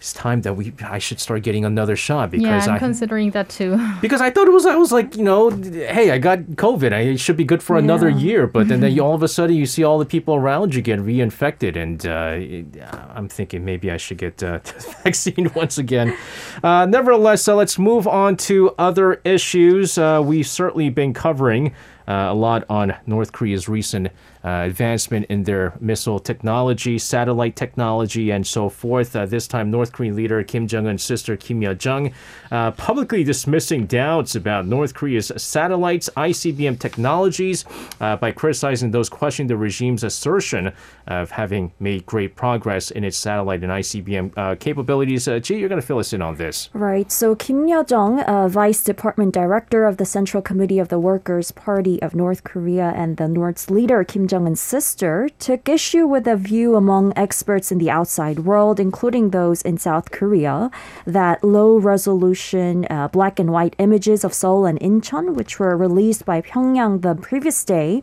It's 0.00 0.12
time 0.12 0.42
that 0.42 0.54
we 0.54 0.72
I 0.84 0.98
should 1.00 1.18
start 1.18 1.42
getting 1.42 1.64
another 1.64 1.96
shot 1.96 2.32
Yeah, 2.32 2.38
because 2.38 2.68
I'm 2.68 2.74
I 2.76 2.78
considering 2.78 3.32
that 3.32 3.48
too. 3.48 3.76
because 4.00 4.20
I 4.20 4.30
thought 4.30 4.46
it 4.46 4.52
was 4.52 4.64
I 4.64 4.76
was 4.76 4.92
like 4.92 5.16
you 5.16 5.24
know 5.24 5.50
hey 5.50 6.12
I 6.12 6.18
got 6.18 6.38
COVID 6.54 6.92
I 6.92 7.16
should 7.16 7.36
be 7.36 7.42
good 7.42 7.64
for 7.64 7.76
another 7.76 8.08
year 8.08 8.46
but 8.46 8.68
then, 8.68 8.78
then 8.78 8.92
you, 8.94 9.02
all 9.04 9.16
of 9.16 9.24
a 9.24 9.26
sudden 9.26 9.56
you 9.56 9.66
see 9.66 9.82
all 9.82 9.98
the 9.98 10.06
people 10.06 10.36
around 10.36 10.72
you 10.72 10.82
get 10.82 11.00
reinfected 11.00 11.74
and 11.74 12.06
uh, 12.06 12.34
it- 12.36 12.80
I'm 13.12 13.28
thinking 13.28 13.64
maybe 13.64 13.90
I 13.90 13.96
should 13.96 14.18
get 14.18 14.40
uh, 14.40 14.58
the 14.62 14.94
vaccine 15.02 15.50
once 15.56 15.78
again. 15.78 16.16
Uh, 16.62 16.86
nevertheless, 16.86 17.48
uh, 17.48 17.56
let's 17.56 17.76
move 17.76 18.06
on 18.06 18.36
to 18.46 18.76
other 18.78 19.14
issues. 19.24 19.98
Uh, 19.98 20.22
we've 20.24 20.46
certainly 20.46 20.90
been 20.90 21.12
covering. 21.12 21.74
Uh, 22.08 22.28
a 22.30 22.34
lot 22.34 22.64
on 22.70 22.94
North 23.06 23.32
Korea's 23.32 23.68
recent 23.68 24.08
uh, 24.42 24.62
advancement 24.64 25.26
in 25.28 25.42
their 25.42 25.74
missile 25.78 26.18
technology, 26.18 26.98
satellite 26.98 27.54
technology, 27.54 28.30
and 28.30 28.46
so 28.46 28.70
forth. 28.70 29.14
Uh, 29.14 29.26
this 29.26 29.46
time, 29.46 29.70
North 29.70 29.92
Korean 29.92 30.16
leader 30.16 30.42
Kim 30.42 30.66
Jong 30.66 30.86
Un's 30.86 31.02
sister 31.02 31.36
Kim 31.36 31.60
Yo 31.60 31.74
Jong 31.74 32.12
publicly 32.50 33.24
dismissing 33.24 33.84
doubts 33.86 34.34
about 34.34 34.66
North 34.66 34.94
Korea's 34.94 35.30
satellites, 35.36 36.08
ICBM 36.16 36.78
technologies, 36.78 37.64
by 37.98 38.32
criticizing 38.32 38.90
those 38.90 39.08
questioning 39.08 39.48
the 39.48 39.56
regime's 39.56 40.02
assertion 40.02 40.72
of 41.06 41.30
having 41.30 41.72
made 41.80 42.06
great 42.06 42.36
progress 42.36 42.90
in 42.90 43.04
its 43.04 43.16
satellite 43.16 43.62
and 43.62 43.72
ICBM 43.72 44.32
uh, 44.36 44.54
capabilities. 44.56 45.28
Uh, 45.28 45.38
Ji, 45.38 45.58
you're 45.58 45.68
going 45.68 45.80
to 45.80 45.86
fill 45.86 45.98
us 45.98 46.12
in 46.12 46.22
on 46.22 46.36
this. 46.36 46.70
Right. 46.72 47.10
So 47.10 47.34
Kim 47.34 47.66
Yo 47.66 47.82
Jong, 47.82 48.20
uh, 48.20 48.48
Vice 48.48 48.82
Department 48.82 49.34
Director 49.34 49.84
of 49.84 49.96
the 49.96 50.04
Central 50.04 50.42
Committee 50.42 50.78
of 50.78 50.88
the 50.88 50.98
Workers' 50.98 51.50
Party 51.52 51.97
of 52.02 52.14
North 52.14 52.44
Korea 52.44 52.92
and 52.94 53.16
the 53.16 53.28
North's 53.28 53.70
leader 53.70 54.04
Kim 54.04 54.26
Jong 54.26 54.46
Un's 54.46 54.60
sister, 54.60 55.28
took 55.38 55.68
issue 55.68 56.06
with 56.06 56.26
a 56.26 56.36
view 56.36 56.76
among 56.76 57.12
experts 57.16 57.70
in 57.70 57.78
the 57.78 57.90
outside 57.90 58.40
world, 58.40 58.80
including 58.80 59.30
those 59.30 59.62
in 59.62 59.78
South 59.78 60.10
Korea, 60.10 60.70
that 61.06 61.42
low-resolution 61.42 62.86
uh, 62.90 63.08
black 63.08 63.38
and 63.38 63.52
white 63.52 63.74
images 63.78 64.24
of 64.24 64.34
Seoul 64.34 64.66
and 64.66 64.78
Incheon, 64.80 65.34
which 65.34 65.58
were 65.58 65.76
released 65.76 66.24
by 66.24 66.40
Pyongyang 66.40 67.02
the 67.02 67.14
previous 67.14 67.64
day, 67.64 68.02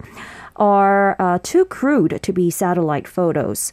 are 0.56 1.16
uh, 1.20 1.40
too 1.44 1.66
crude 1.66 2.20
to 2.22 2.32
be 2.34 2.50
satellite 2.50 3.08
photos. 3.08 3.72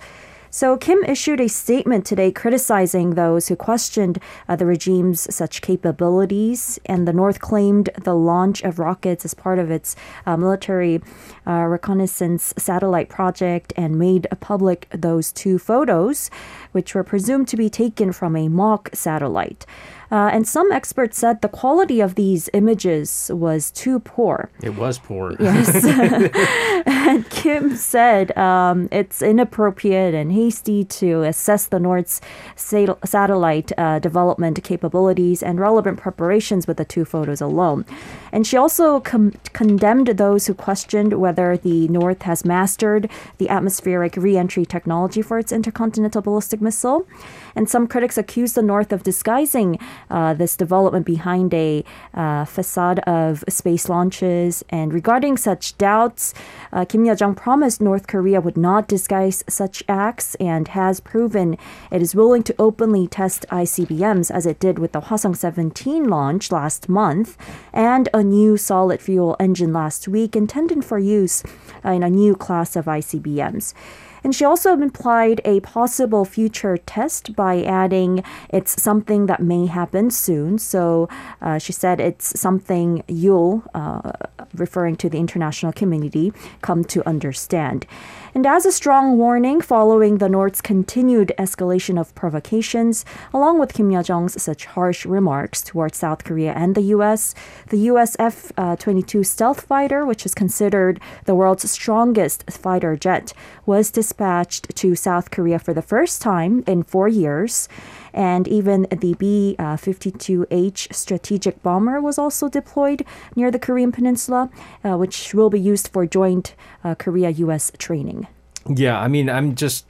So 0.54 0.76
Kim 0.76 1.02
issued 1.04 1.40
a 1.40 1.48
statement 1.48 2.04
today 2.04 2.30
criticizing 2.30 3.14
those 3.14 3.48
who 3.48 3.56
questioned 3.56 4.18
uh, 4.46 4.54
the 4.54 4.66
regime's 4.66 5.34
such 5.34 5.62
capabilities, 5.62 6.78
and 6.84 7.08
the 7.08 7.12
North 7.14 7.40
claimed 7.40 7.88
the 7.98 8.14
launch 8.14 8.60
of 8.60 8.78
rockets 8.78 9.24
as 9.24 9.32
part 9.32 9.58
of 9.58 9.70
its 9.70 9.96
uh, 10.26 10.36
military 10.36 11.00
uh, 11.46 11.52
reconnaissance 11.52 12.52
satellite 12.58 13.08
project 13.08 13.72
and 13.78 13.98
made 13.98 14.28
public 14.40 14.88
those 14.90 15.32
two 15.32 15.58
photos, 15.58 16.30
which 16.72 16.94
were 16.94 17.04
presumed 17.04 17.48
to 17.48 17.56
be 17.56 17.70
taken 17.70 18.12
from 18.12 18.36
a 18.36 18.48
mock 18.48 18.90
satellite. 18.92 19.64
Uh, 20.12 20.28
and 20.30 20.46
some 20.46 20.70
experts 20.70 21.16
said 21.16 21.40
the 21.40 21.48
quality 21.48 21.98
of 21.98 22.16
these 22.16 22.50
images 22.52 23.30
was 23.32 23.70
too 23.70 23.98
poor. 23.98 24.50
It 24.62 24.76
was 24.76 24.98
poor. 24.98 25.34
Yes. 25.40 25.84
and 26.86 27.28
Kim 27.30 27.74
said 27.76 28.36
um, 28.36 28.90
it's 28.92 29.22
inappropriate 29.22 30.12
and 30.14 30.30
hasty 30.30 30.84
to 30.84 31.22
assess 31.22 31.64
the 31.64 31.80
North's 31.80 32.20
sat- 32.56 32.98
satellite 33.08 33.72
uh, 33.78 34.00
development 34.00 34.62
capabilities 34.62 35.42
and 35.42 35.58
relevant 35.58 35.98
preparations 35.98 36.66
with 36.66 36.76
the 36.76 36.84
two 36.84 37.06
photos 37.06 37.40
alone. 37.40 37.86
And 38.32 38.46
she 38.46 38.58
also 38.58 39.00
com- 39.00 39.32
condemned 39.54 40.08
those 40.08 40.46
who 40.46 40.52
questioned 40.52 41.14
whether 41.14 41.56
the 41.56 41.88
North 41.88 42.22
has 42.22 42.44
mastered 42.44 43.10
the 43.38 43.48
atmospheric 43.48 44.16
reentry 44.16 44.66
technology 44.66 45.22
for 45.22 45.38
its 45.38 45.52
intercontinental 45.52 46.20
ballistic 46.20 46.60
missile. 46.62 47.06
And 47.54 47.68
some 47.68 47.86
critics 47.86 48.16
accuse 48.16 48.54
the 48.54 48.62
North 48.62 48.92
of 48.92 49.02
disguising 49.02 49.78
uh, 50.10 50.34
this 50.34 50.56
development 50.56 51.04
behind 51.04 51.52
a 51.52 51.84
uh, 52.14 52.44
facade 52.44 53.00
of 53.00 53.44
space 53.48 53.88
launches. 53.88 54.64
And 54.70 54.94
regarding 54.94 55.36
such 55.36 55.76
doubts, 55.76 56.32
uh, 56.72 56.84
Kim 56.84 57.04
Yo 57.04 57.14
Jong 57.14 57.34
promised 57.34 57.80
North 57.80 58.06
Korea 58.06 58.40
would 58.40 58.56
not 58.56 58.88
disguise 58.88 59.44
such 59.48 59.82
acts 59.88 60.34
and 60.36 60.68
has 60.68 61.00
proven 61.00 61.58
it 61.90 62.00
is 62.00 62.14
willing 62.14 62.42
to 62.44 62.54
openly 62.58 63.06
test 63.06 63.44
ICBMs 63.50 64.30
as 64.30 64.46
it 64.46 64.58
did 64.58 64.78
with 64.78 64.92
the 64.92 65.02
Hwasong 65.02 65.36
17 65.36 66.04
launch 66.08 66.50
last 66.50 66.88
month 66.88 67.36
and 67.72 68.08
a 68.14 68.22
new 68.22 68.56
solid 68.56 69.00
fuel 69.00 69.36
engine 69.38 69.72
last 69.72 70.08
week 70.08 70.36
intended 70.36 70.84
for 70.84 70.98
use 70.98 71.42
in 71.84 72.02
a 72.02 72.10
new 72.10 72.34
class 72.34 72.76
of 72.76 72.86
ICBMs. 72.86 73.74
And 74.24 74.34
she 74.34 74.44
also 74.44 74.72
implied 74.72 75.40
a 75.44 75.60
possible 75.60 76.24
future 76.24 76.76
test 76.76 77.34
by 77.34 77.62
adding 77.62 78.22
it's 78.50 78.80
something 78.80 79.26
that 79.26 79.40
may 79.40 79.66
happen 79.66 80.10
soon. 80.10 80.58
So 80.58 81.08
uh, 81.40 81.58
she 81.58 81.72
said 81.72 82.00
it's 82.00 82.38
something 82.38 83.02
you'll, 83.08 83.64
uh, 83.74 84.12
referring 84.54 84.96
to 84.96 85.08
the 85.08 85.18
international 85.18 85.72
community, 85.72 86.32
come 86.60 86.84
to 86.84 87.06
understand. 87.08 87.86
And 88.34 88.46
as 88.46 88.64
a 88.64 88.72
strong 88.72 89.18
warning 89.18 89.60
following 89.60 90.16
the 90.16 90.28
North's 90.28 90.62
continued 90.62 91.34
escalation 91.38 92.00
of 92.00 92.14
provocations, 92.14 93.04
along 93.34 93.58
with 93.58 93.74
Kim 93.74 93.90
Yo 93.90 94.02
Jong's 94.02 94.42
such 94.42 94.64
harsh 94.64 95.04
remarks 95.04 95.60
towards 95.60 95.98
South 95.98 96.24
Korea 96.24 96.52
and 96.54 96.74
the 96.74 96.88
U.S., 96.96 97.34
the 97.68 97.76
U.S. 97.92 98.16
F 98.18 98.50
uh, 98.56 98.74
22 98.76 99.22
stealth 99.22 99.60
fighter, 99.66 100.06
which 100.06 100.24
is 100.24 100.34
considered 100.34 100.98
the 101.26 101.34
world's 101.34 101.70
strongest 101.70 102.50
fighter 102.50 102.96
jet, 102.96 103.34
was 103.66 103.90
dispatched 103.90 104.74
to 104.76 104.96
South 104.96 105.30
Korea 105.30 105.58
for 105.58 105.74
the 105.74 105.82
first 105.82 106.22
time 106.22 106.64
in 106.66 106.84
four 106.84 107.08
years. 107.08 107.68
And 108.12 108.46
even 108.48 108.86
the 108.90 109.14
B 109.14 109.56
52H 109.58 110.92
strategic 110.92 111.62
bomber 111.62 112.00
was 112.00 112.18
also 112.18 112.48
deployed 112.48 113.04
near 113.36 113.50
the 113.50 113.58
Korean 113.58 113.92
Peninsula, 113.92 114.50
uh, 114.84 114.96
which 114.96 115.34
will 115.34 115.50
be 115.50 115.60
used 115.60 115.88
for 115.88 116.06
joint 116.06 116.54
uh, 116.84 116.94
Korea 116.94 117.30
US 117.30 117.72
training. 117.78 118.26
Yeah, 118.68 118.98
I 119.00 119.08
mean, 119.08 119.28
I'm 119.28 119.54
just 119.54 119.86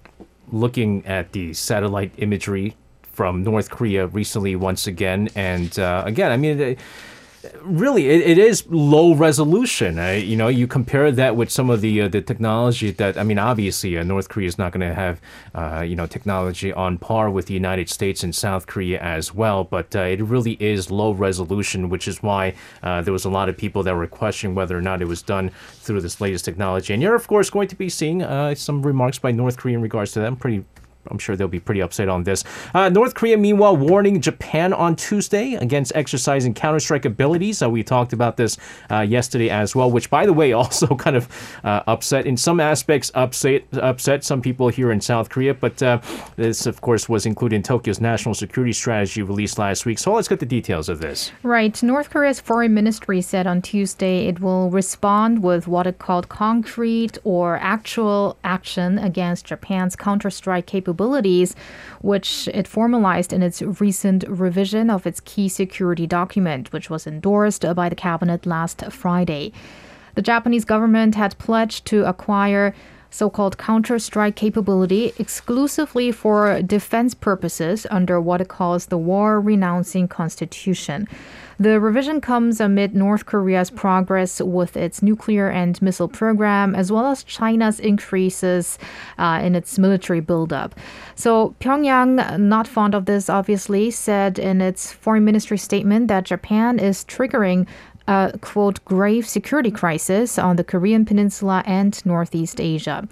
looking 0.51 1.05
at 1.07 1.33
the 1.33 1.53
satellite 1.55 2.13
imagery 2.19 2.77
from 3.13 3.43
North 3.43 3.71
Korea 3.71 4.07
recently 4.07 4.57
once 4.57 4.87
again. 4.87 5.29
And 5.35 5.79
uh, 5.79 6.03
again, 6.07 6.33
I 6.33 6.37
mean, 6.37 6.77
really 7.63 8.09
it, 8.09 8.21
it 8.23 8.39
is 8.39 8.67
low 8.69 9.15
resolution. 9.15 9.99
Uh, 9.99 10.11
you 10.11 10.37
know 10.37 10.49
you 10.49 10.67
compare 10.67 11.11
that 11.13 11.37
with 11.37 11.51
some 11.51 11.71
of 11.71 11.81
the 11.81 12.03
uh, 12.03 12.09
the 12.09 12.21
technology 12.21 12.91
that 12.91 13.19
i 13.19 13.23
mean 13.23 13.39
obviously 13.39 13.99
uh, 13.99 14.03
north 14.03 14.29
korea 14.29 14.47
is 14.47 14.59
not 14.59 14.73
going 14.73 14.87
to 14.87 14.95
have 14.95 15.21
uh, 15.55 15.81
you 15.81 15.97
know 15.97 16.07
technology 16.07 16.73
on 16.73 16.99
par 16.99 17.31
with 17.31 17.47
the 17.47 17.55
united 17.55 17.89
states 17.89 18.23
and 18.23 18.35
south 18.35 18.67
korea 18.67 19.01
as 19.01 19.35
well 19.35 19.65
but 19.65 19.95
uh, 19.95 20.01
it 20.01 20.21
really 20.23 20.53
is 20.61 20.91
low 20.91 21.13
resolution 21.13 21.89
which 21.89 22.09
is 22.09 22.23
why 22.23 22.55
uh, 22.83 23.01
there 23.03 23.13
was 23.13 23.25
a 23.25 23.31
lot 23.31 23.49
of 23.49 23.57
people 23.57 23.83
that 23.83 23.95
were 23.95 24.07
questioning 24.07 24.55
whether 24.55 24.77
or 24.77 24.83
not 24.83 25.03
it 25.03 25.07
was 25.07 25.23
done 25.23 25.51
through 25.73 26.01
this 26.01 26.21
latest 26.21 26.45
technology. 26.45 26.93
And 26.93 27.03
you're 27.03 27.15
of 27.15 27.27
course 27.27 27.51
going 27.51 27.69
to 27.69 27.77
be 27.77 27.89
seeing 27.89 28.23
some 28.55 28.83
remarks 28.83 29.19
by 29.19 29.33
north 29.33 29.57
korea 29.57 29.77
in 29.77 29.83
regards 29.83 30.13
to 30.13 30.21
that. 30.21 30.27
I'm 30.27 30.37
pretty 30.37 30.65
I'm 31.11 31.19
sure 31.19 31.37
they'll 31.37 31.49
be 31.49 31.61
pretty 31.61 31.83
upset 31.83 32.09
on 32.09 32.25
this. 32.25 32.45
Uh, 32.75 32.89
North 32.89 33.15
Korea, 33.15 33.37
meanwhile, 33.37 33.77
warning 33.77 34.21
Japan 34.21 34.73
on 34.73 34.95
Tuesday 34.97 35.55
against 35.55 35.93
exercising 35.95 36.55
counter-strike 36.55 37.05
abilities. 37.05 37.63
Uh, 37.63 37.69
we 37.69 37.83
talked 37.83 38.13
about 38.13 38.37
this 38.37 38.57
uh, 38.91 39.01
yesterday 39.01 39.51
as 39.51 39.75
well, 39.75 39.91
which, 39.91 40.11
by 40.11 40.27
the 40.27 40.33
way, 40.33 40.53
also 40.63 40.87
kind 40.95 41.17
of 41.17 41.29
uh, 41.65 41.83
upset 41.87 42.27
in 42.27 42.37
some 42.37 42.61
aspects, 42.61 43.11
upset 43.15 43.65
upset 43.75 44.25
some 44.25 44.41
people 44.41 44.69
here 44.69 44.93
in 44.93 45.01
South 45.01 45.29
Korea. 45.29 45.55
But 45.55 45.83
uh, 45.83 46.01
this, 46.37 46.67
of 46.67 46.81
course, 46.81 47.09
was 47.09 47.27
included 47.27 47.57
in 47.57 47.63
Tokyo's 47.63 48.01
national 48.01 48.35
security 48.35 48.73
strategy 48.73 49.23
released 49.23 49.59
last 49.59 49.85
week. 49.85 49.99
So 49.99 50.15
let's 50.15 50.29
get 50.29 50.41
the 50.41 50.47
details 50.47 50.89
of 50.89 51.01
this. 51.01 51.33
Right. 51.43 51.83
North 51.83 52.11
Korea's 52.11 52.41
foreign 52.41 52.75
ministry 52.75 53.21
said 53.21 53.47
on 53.47 53.61
Tuesday 53.61 54.27
it 54.29 54.41
will 54.41 54.71
respond 54.71 55.43
with 55.43 55.67
what 55.67 55.87
it 55.87 55.99
called 55.99 56.29
concrete 56.29 57.19
or 57.25 57.59
actual 57.59 58.37
action 58.45 58.99
against 58.99 59.47
Japan's 59.47 59.97
counter-strike 59.97 60.67
capabilities 60.67 60.92
capabilities, 60.93 61.57
which 62.03 62.49
it 62.53 62.69
formalized 62.69 63.33
in 63.33 63.43
its 63.43 63.63
recent 63.81 64.25
revision 64.29 64.91
of 64.91 65.07
its 65.07 65.21
key 65.21 65.49
security 65.49 66.07
document, 66.07 66.73
which 66.73 66.91
was 66.91 67.07
endorsed 67.07 67.65
by 67.75 67.89
the 67.89 67.97
cabinet 67.97 68.47
last 68.47 68.85
Friday. 68.91 69.53
The 70.15 70.23
Japanese 70.23 70.67
government 70.67 71.15
had 71.15 71.39
pledged 71.39 71.87
to 71.87 72.05
acquire 72.05 72.75
so 73.13 73.31
called 73.31 73.59
counter 73.59 73.99
strike 73.99 74.35
capability 74.35 75.13
exclusively 75.19 76.11
for 76.11 76.61
defense 76.63 77.15
purposes 77.15 77.87
under 77.91 78.21
what 78.21 78.41
it 78.41 78.49
calls 78.49 78.87
the 78.87 78.99
war 78.99 79.41
renouncing 79.41 80.09
constitution. 80.09 81.07
The 81.61 81.79
revision 81.79 82.21
comes 82.21 82.61
amid 82.61 82.95
North 82.95 83.27
Korea's 83.27 83.71
progress 83.71 84.41
with 84.41 84.77
its 84.77 85.03
nuclear 85.03 85.49
and 85.49 85.81
missile 85.81 86.09
program, 86.09 86.75
as 86.75 86.91
well 86.91 87.07
as 87.07 87.23
China's 87.23 87.79
increases 87.79 88.79
uh, 89.19 89.41
in 89.45 89.55
its 89.55 89.79
military 89.79 90.19
buildup. 90.19 90.75
So, 91.15 91.55
Pyongyang, 91.61 92.41
not 92.41 92.67
fond 92.67 92.97
of 92.97 93.05
this, 93.05 93.29
obviously, 93.29 93.93
said 93.93 94.39
in 94.39 94.61
its 94.61 94.91
foreign 94.91 95.25
ministry 95.25 95.59
statement 95.59 96.09
that 96.09 96.25
Japan 96.25 96.81
is 96.81 97.05
triggering 97.05 97.69
a 98.09 98.39
quote 98.41 98.85
grave 98.85 99.29
security 99.29 99.71
crisis 99.71 100.39
on 100.39 100.57
the 100.57 100.65
Korean 100.65 101.05
Peninsula 101.05 101.63
and 101.67 102.05
Northeast 102.05 102.61
Asia. 102.61 103.07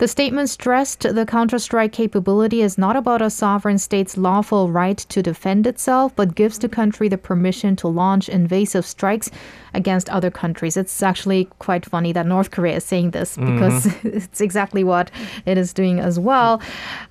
The 0.00 0.08
statement 0.08 0.48
stressed 0.48 1.00
the 1.00 1.26
counter-strike 1.26 1.92
capability 1.92 2.62
is 2.62 2.78
not 2.78 2.96
about 2.96 3.20
a 3.20 3.28
sovereign 3.28 3.76
state's 3.76 4.16
lawful 4.16 4.70
right 4.70 4.96
to 4.96 5.22
defend 5.22 5.66
itself, 5.66 6.16
but 6.16 6.34
gives 6.34 6.58
the 6.58 6.70
country 6.70 7.06
the 7.08 7.18
permission 7.18 7.76
to 7.76 7.88
launch 7.88 8.26
invasive 8.30 8.86
strikes 8.86 9.30
against 9.74 10.08
other 10.08 10.30
countries. 10.30 10.78
It's 10.78 11.02
actually 11.02 11.48
quite 11.58 11.84
funny 11.84 12.12
that 12.12 12.26
North 12.26 12.50
Korea 12.50 12.76
is 12.76 12.84
saying 12.84 13.10
this 13.10 13.36
mm-hmm. 13.36 13.54
because 13.54 13.86
mm-hmm. 13.86 14.08
it's 14.16 14.40
exactly 14.40 14.84
what 14.84 15.10
it 15.44 15.58
is 15.58 15.74
doing 15.74 16.00
as 16.00 16.18
well. 16.18 16.62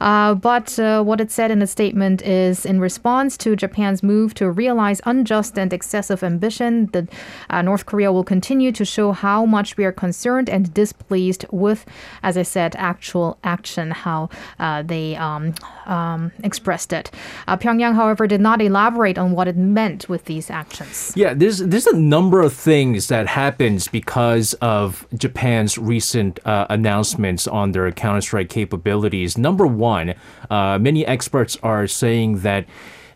Uh, 0.02 0.34
but 0.34 0.78
uh, 0.80 1.04
what 1.04 1.22
it 1.22 1.32
said 1.32 1.52
in 1.52 1.60
the 1.60 1.68
statement 1.68 2.24
is 2.24 2.66
in 2.66 2.80
response 2.80 3.38
to 3.38 3.56
Japan's 3.56 4.02
move 4.02 4.34
to 4.34 4.50
realize 4.50 5.00
unjust 5.06 5.60
and 5.60 5.72
excessive 5.74 6.24
ambition, 6.24 6.88
that 6.88 7.08
uh, 7.52 7.62
North 7.62 7.86
Korea 7.86 8.12
will 8.12 8.24
continue 8.24 8.72
to 8.72 8.84
show 8.84 9.12
how 9.12 9.46
much 9.46 9.78
we 9.78 9.86
are 9.86 9.92
concerned 9.92 10.50
and 10.50 10.74
displeased 10.74 11.46
with, 11.52 11.86
as 12.24 12.36
I 12.36 12.44
said, 12.44 12.76
actual 12.80 13.38
action, 13.44 13.92
how 13.92 14.30
uh, 14.60 14.82
they 14.82 15.16
um, 15.16 15.54
um, 15.86 16.32
expressed 16.44 16.94
it. 16.94 17.12
Uh, 17.48 17.58
Pyongyang, 17.58 17.96
however, 17.96 18.28
did 18.28 18.42
not 18.42 18.62
elaborate 18.62 19.18
on 19.18 19.32
what 19.32 19.48
it 19.48 19.58
meant 19.58 20.10
with 20.10 20.26
these 20.26 20.50
actions. 20.50 21.14
Yeah, 21.16 21.34
there's 21.34 21.60
there's 21.60 21.88
a 21.88 21.98
number 21.98 22.42
of 22.42 22.54
things 22.54 23.08
that 23.08 23.28
happens 23.28 23.88
because 23.88 24.54
of 24.56 25.06
Japan's 25.16 25.78
recent 25.78 26.40
uh, 26.46 26.66
announcements 26.70 27.48
on 27.48 27.72
their 27.72 27.92
counterstrike 27.92 28.50
capabilities. 28.50 29.38
Number 29.38 29.68
one, 29.68 30.16
uh, 30.50 30.80
many 30.80 31.06
experts 31.06 31.58
are 31.64 31.88
saying 31.88 32.40
that. 32.40 32.66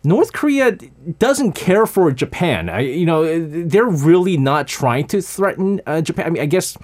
North 0.06 0.34
Korea 0.34 0.72
doesn't 1.18 1.52
care 1.52 1.86
for 1.86 2.12
Japan. 2.12 2.68
I, 2.68 2.80
you 2.80 3.06
know, 3.06 3.24
they're 3.64 3.86
really 3.86 4.36
not 4.36 4.68
trying 4.68 5.06
to 5.06 5.22
threaten 5.22 5.80
uh, 5.86 6.02
Japan. 6.02 6.26
I 6.26 6.28
mean, 6.28 6.42
I 6.42 6.46
guess 6.46 6.76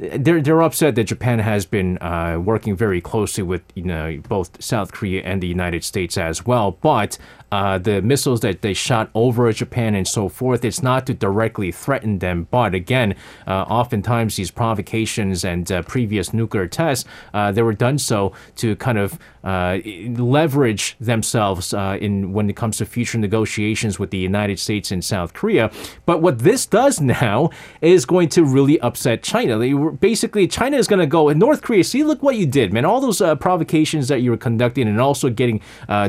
they're 0.00 0.40
they're 0.40 0.62
upset 0.62 0.94
that 0.94 1.04
Japan 1.04 1.38
has 1.40 1.66
been 1.66 1.98
uh, 1.98 2.40
working 2.42 2.74
very 2.74 3.00
closely 3.00 3.42
with 3.42 3.62
you 3.74 3.82
know 3.82 4.18
both 4.28 4.62
South 4.62 4.92
Korea 4.92 5.22
and 5.22 5.42
the 5.42 5.46
United 5.46 5.84
States 5.84 6.16
as 6.16 6.46
well. 6.46 6.72
But 6.72 7.18
uh, 7.52 7.78
the 7.78 8.00
missiles 8.02 8.40
that 8.40 8.62
they 8.62 8.74
shot 8.74 9.10
over 9.14 9.52
Japan 9.52 9.94
and 9.94 10.06
so 10.06 10.28
forth, 10.28 10.64
it's 10.64 10.82
not 10.82 11.06
to 11.06 11.14
directly 11.14 11.72
threaten 11.72 12.18
them. 12.18 12.46
But 12.50 12.74
again, 12.74 13.14
uh, 13.46 13.62
oftentimes 13.62 14.36
these 14.36 14.50
provocations 14.50 15.44
and 15.44 15.70
uh, 15.70 15.82
previous 15.82 16.32
nuclear 16.32 16.66
tests, 16.66 17.08
uh, 17.34 17.52
they 17.52 17.62
were 17.62 17.74
done 17.74 17.98
so 17.98 18.32
to 18.56 18.76
kind 18.76 18.98
of 18.98 19.18
uh, 19.42 19.78
leverage 20.16 20.96
themselves 21.00 21.72
in 21.72 22.32
when 22.32 22.50
it 22.50 22.56
comes 22.56 22.76
to 22.76 22.84
future 22.84 23.18
negotiations 23.18 23.98
with 23.98 24.10
the 24.10 24.18
United 24.18 24.58
States 24.58 24.90
and 24.90 25.04
South 25.04 25.32
Korea. 25.32 25.70
But 26.06 26.20
what 26.20 26.40
this 26.40 26.66
does 26.66 27.00
now 27.00 27.50
is 27.80 28.04
going 28.04 28.28
to 28.30 28.44
really 28.44 28.78
upset 28.80 29.22
China. 29.22 29.58
They 29.58 29.72
were, 29.74 29.92
basically, 29.92 30.46
China 30.46 30.76
is 30.76 30.86
going 30.86 31.00
to 31.00 31.06
go, 31.06 31.28
and 31.28 31.40
North 31.40 31.62
Korea, 31.62 31.84
see, 31.84 32.04
look 32.04 32.22
what 32.22 32.36
you 32.36 32.46
did, 32.46 32.72
man. 32.72 32.84
All 32.84 33.00
those 33.00 33.20
provocations 33.40 34.08
that 34.08 34.20
you 34.20 34.30
were 34.30 34.36
conducting 34.36 34.86
and 34.88 35.00
also 35.00 35.30
getting 35.30 35.60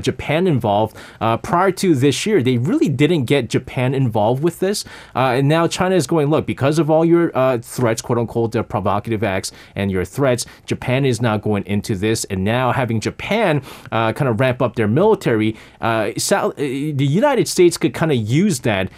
Japan 0.01 0.45
involved. 0.45 0.97
Uh, 1.31 1.37
prior 1.37 1.71
to 1.71 1.95
this 1.95 2.25
year, 2.25 2.43
they 2.43 2.57
really 2.57 2.89
didn't 2.89 3.23
get 3.23 3.49
Japan 3.49 3.93
involved 3.93 4.43
with 4.43 4.59
this. 4.59 4.83
Uh, 5.15 5.35
and 5.37 5.47
now 5.47 5.65
China 5.65 5.95
is 5.95 6.05
going, 6.05 6.29
look, 6.29 6.45
because 6.45 6.77
of 6.77 6.89
all 6.89 7.05
your 7.05 7.31
uh, 7.37 7.57
threats, 7.59 8.01
quote 8.01 8.17
unquote, 8.17 8.51
the 8.51 8.63
provocative 8.63 9.23
acts 9.23 9.53
and 9.73 9.89
your 9.89 10.03
threats, 10.03 10.45
Japan 10.65 11.05
is 11.05 11.21
now 11.21 11.37
going 11.37 11.65
into 11.65 11.95
this. 11.95 12.25
And 12.25 12.43
now 12.43 12.73
having 12.73 12.99
Japan 12.99 13.61
uh, 13.93 14.11
kind 14.11 14.27
of 14.27 14.41
ramp 14.41 14.61
up 14.61 14.75
their 14.75 14.89
military, 14.89 15.55
uh, 15.79 16.11
South, 16.17 16.57
the 16.57 16.93
United 17.21 17.47
States 17.47 17.77
could 17.77 17.93
kind 17.93 18.11
of 18.11 18.17
use 18.17 18.59
that 18.61 18.91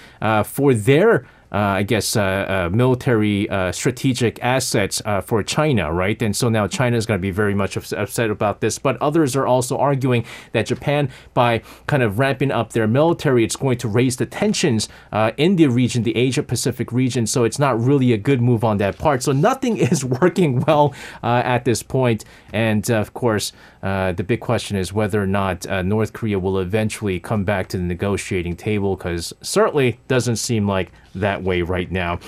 for 0.48 0.74
their 0.74 1.16
uh, 1.16 1.28
Uh, 1.54 1.58
I 1.58 1.84
guess, 1.84 2.16
uh, 2.16 2.22
uh, 2.22 2.70
military 2.76 3.48
uh, 3.48 3.72
strategic 3.72 4.44
assets 4.44 5.04
uh, 5.06 5.22
for 5.22 5.44
China, 5.44 5.94
right? 5.94 6.20
And 6.20 6.36
so 6.36 6.50
now 6.50 6.66
China 6.66 6.98
is 6.98 7.06
going 7.06 7.20
to 7.20 7.22
be 7.22 7.30
very 7.30 7.54
much 7.54 7.78
upset 7.78 8.32
about 8.32 8.60
this. 8.60 8.80
But 8.80 9.00
others 9.00 9.36
are 9.36 9.46
also 9.46 9.78
arguing 9.78 10.26
that 10.54 10.66
Japan, 10.66 11.12
by 11.36 11.62
kind 11.86 12.02
of 12.02 12.18
ramping 12.18 12.50
up 12.50 12.74
their 12.74 12.88
military, 12.88 13.44
it's 13.44 13.56
going 13.56 13.78
to 13.78 13.88
raise 13.88 14.18
the 14.18 14.26
tensions 14.26 14.90
in 15.38 15.58
the 15.58 15.68
region, 15.68 16.02
the 16.02 16.16
Asia 16.16 16.42
Pacific 16.42 16.92
region. 16.92 17.28
So 17.28 17.44
it's 17.44 17.60
not 17.60 17.80
really 17.80 18.14
a 18.14 18.18
good 18.18 18.42
move 18.42 18.64
on 18.64 18.78
that 18.78 18.98
part. 18.98 19.22
So 19.22 19.32
nothing 19.32 19.78
is 19.92 20.04
working 20.04 20.62
well 20.62 20.96
at 21.22 21.66
this 21.66 21.84
point. 21.84 22.26
And 22.52 22.90
of 22.90 23.14
course, 23.14 23.54
the 23.82 24.26
big 24.26 24.40
question 24.40 24.76
is 24.76 24.92
whether 24.92 25.22
or 25.22 25.28
not 25.28 25.68
North 25.86 26.14
Korea 26.14 26.40
will 26.40 26.58
eventually 26.58 27.20
come 27.20 27.44
back 27.44 27.68
to 27.70 27.78
the 27.78 27.84
negotiating 27.84 28.56
table, 28.56 28.96
because 28.96 29.34
certainly 29.42 30.00
doesn't 30.08 30.38
seem 30.38 30.68
like 30.68 30.92
that 31.16 31.44
way 31.44 31.62
right 31.62 31.92
now. 31.92 32.20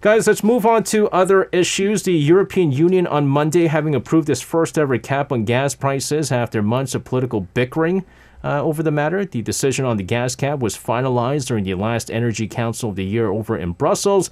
Guys, 0.00 0.26
let's 0.26 0.44
move 0.44 0.64
on 0.64 0.84
to 0.84 1.08
other 1.08 1.44
issues. 1.52 2.02
The 2.02 2.12
European 2.12 2.70
Union 2.70 3.06
on 3.06 3.26
Monday 3.26 3.66
having 3.66 3.94
approved 3.94 4.30
its 4.30 4.40
first 4.40 4.78
ever 4.78 4.98
cap 4.98 5.32
on 5.32 5.44
gas 5.44 5.74
prices 5.74 6.30
after 6.30 6.62
months 6.62 6.94
of 6.94 7.04
political 7.04 7.40
bickering. 7.40 8.04
Uh, 8.44 8.62
over 8.62 8.80
the 8.80 8.92
matter. 8.92 9.24
The 9.24 9.42
decision 9.42 9.84
on 9.84 9.96
the 9.96 10.04
gas 10.04 10.36
cap 10.36 10.60
was 10.60 10.76
finalized 10.76 11.46
during 11.46 11.64
the 11.64 11.74
last 11.74 12.12
Energy 12.12 12.46
Council 12.46 12.90
of 12.90 12.94
the 12.94 13.04
year 13.04 13.28
over 13.28 13.56
in 13.56 13.72
Brussels. 13.72 14.30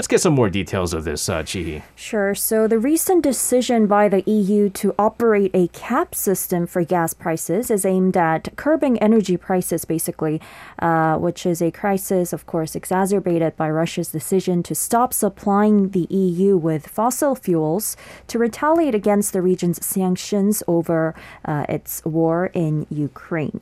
Let's 0.00 0.08
get 0.08 0.22
some 0.22 0.32
more 0.32 0.48
details 0.48 0.94
of 0.94 1.04
this, 1.04 1.28
uh, 1.28 1.42
Chihi. 1.42 1.82
Sure. 1.94 2.34
So, 2.34 2.66
the 2.66 2.78
recent 2.78 3.22
decision 3.22 3.86
by 3.86 4.08
the 4.08 4.22
EU 4.22 4.70
to 4.70 4.94
operate 4.98 5.50
a 5.52 5.68
cap 5.74 6.14
system 6.14 6.66
for 6.66 6.82
gas 6.84 7.12
prices 7.12 7.70
is 7.70 7.84
aimed 7.84 8.16
at 8.16 8.56
curbing 8.56 8.96
energy 9.00 9.36
prices, 9.36 9.84
basically, 9.84 10.40
uh, 10.78 11.18
which 11.18 11.44
is 11.44 11.60
a 11.60 11.70
crisis, 11.70 12.32
of 12.32 12.46
course, 12.46 12.74
exacerbated 12.74 13.58
by 13.58 13.68
Russia's 13.68 14.08
decision 14.08 14.62
to 14.62 14.74
stop 14.74 15.12
supplying 15.12 15.90
the 15.90 16.06
EU 16.08 16.56
with 16.56 16.86
fossil 16.86 17.34
fuels 17.34 17.94
to 18.28 18.38
retaliate 18.38 18.94
against 18.94 19.34
the 19.34 19.42
region's 19.42 19.84
sanctions 19.84 20.62
over 20.66 21.14
uh, 21.44 21.66
its 21.68 22.02
war 22.06 22.46
in 22.54 22.86
Ukraine. 22.88 23.60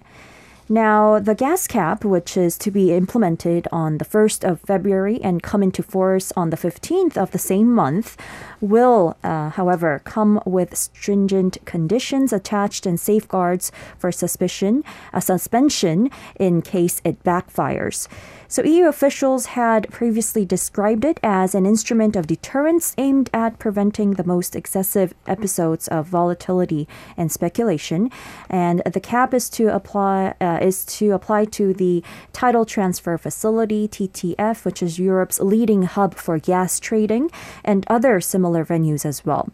Now, 0.71 1.19
the 1.19 1.35
gas 1.35 1.67
cap, 1.67 2.05
which 2.05 2.37
is 2.37 2.59
to 2.59 2.71
be 2.71 2.93
implemented 2.93 3.67
on 3.73 3.97
the 3.97 4.05
1st 4.05 4.47
of 4.47 4.61
February 4.61 5.19
and 5.23 5.43
come 5.43 5.63
into 5.63 5.83
force 5.83 6.31
on 6.37 6.51
the 6.51 6.59
15th 6.59 7.17
of 7.17 7.31
the 7.31 7.39
same 7.39 7.75
month, 7.75 8.19
will, 8.61 9.17
uh, 9.25 9.49
however, 9.49 10.03
come 10.05 10.43
with 10.45 10.77
stringent 10.77 11.57
conditions 11.65 12.35
attached 12.35 12.85
and 12.85 13.01
safeguards 13.01 13.73
for 13.97 14.13
suspicion, 14.13 14.85
a 15.15 15.23
suspension 15.23 16.11
in 16.39 16.61
case 16.61 17.01
it 17.03 17.25
backfires. 17.25 18.07
So, 18.51 18.65
EU 18.65 18.87
officials 18.87 19.45
had 19.47 19.91
previously 19.91 20.47
described 20.47 21.05
it 21.05 21.21
as 21.23 21.55
an 21.55 21.67
instrument 21.67 22.17
of 22.17 22.27
deterrence 22.27 22.95
aimed 22.97 23.29
at 23.35 23.59
preventing 23.59 24.13
the 24.13 24.25
most 24.25 24.57
excessive 24.57 25.13
episodes 25.27 25.87
of 25.89 26.07
volatility 26.07 26.89
and 27.15 27.31
speculation. 27.31 28.11
And 28.49 28.81
the 28.91 29.01
cap 29.01 29.35
is 29.35 29.51
to 29.51 29.67
apply 29.67 30.35
uh, 30.41 30.61
is 30.63 30.87
to 30.97 31.11
apply 31.11 31.45
to 31.45 31.75
the 31.75 32.03
Title 32.33 32.65
Transfer 32.65 33.19
Facility 33.19 33.87
(TTF), 33.87 34.65
which 34.65 34.83
is 34.83 34.99
Europe's 34.99 35.41
leading 35.41 35.83
hub 35.83 36.15
for 36.15 36.39
gas 36.39 36.81
trading, 36.81 37.31
and 37.63 37.85
other 37.89 38.19
similar 38.19 38.65
venues 38.65 39.05
as 39.05 39.27
well. 39.27 39.51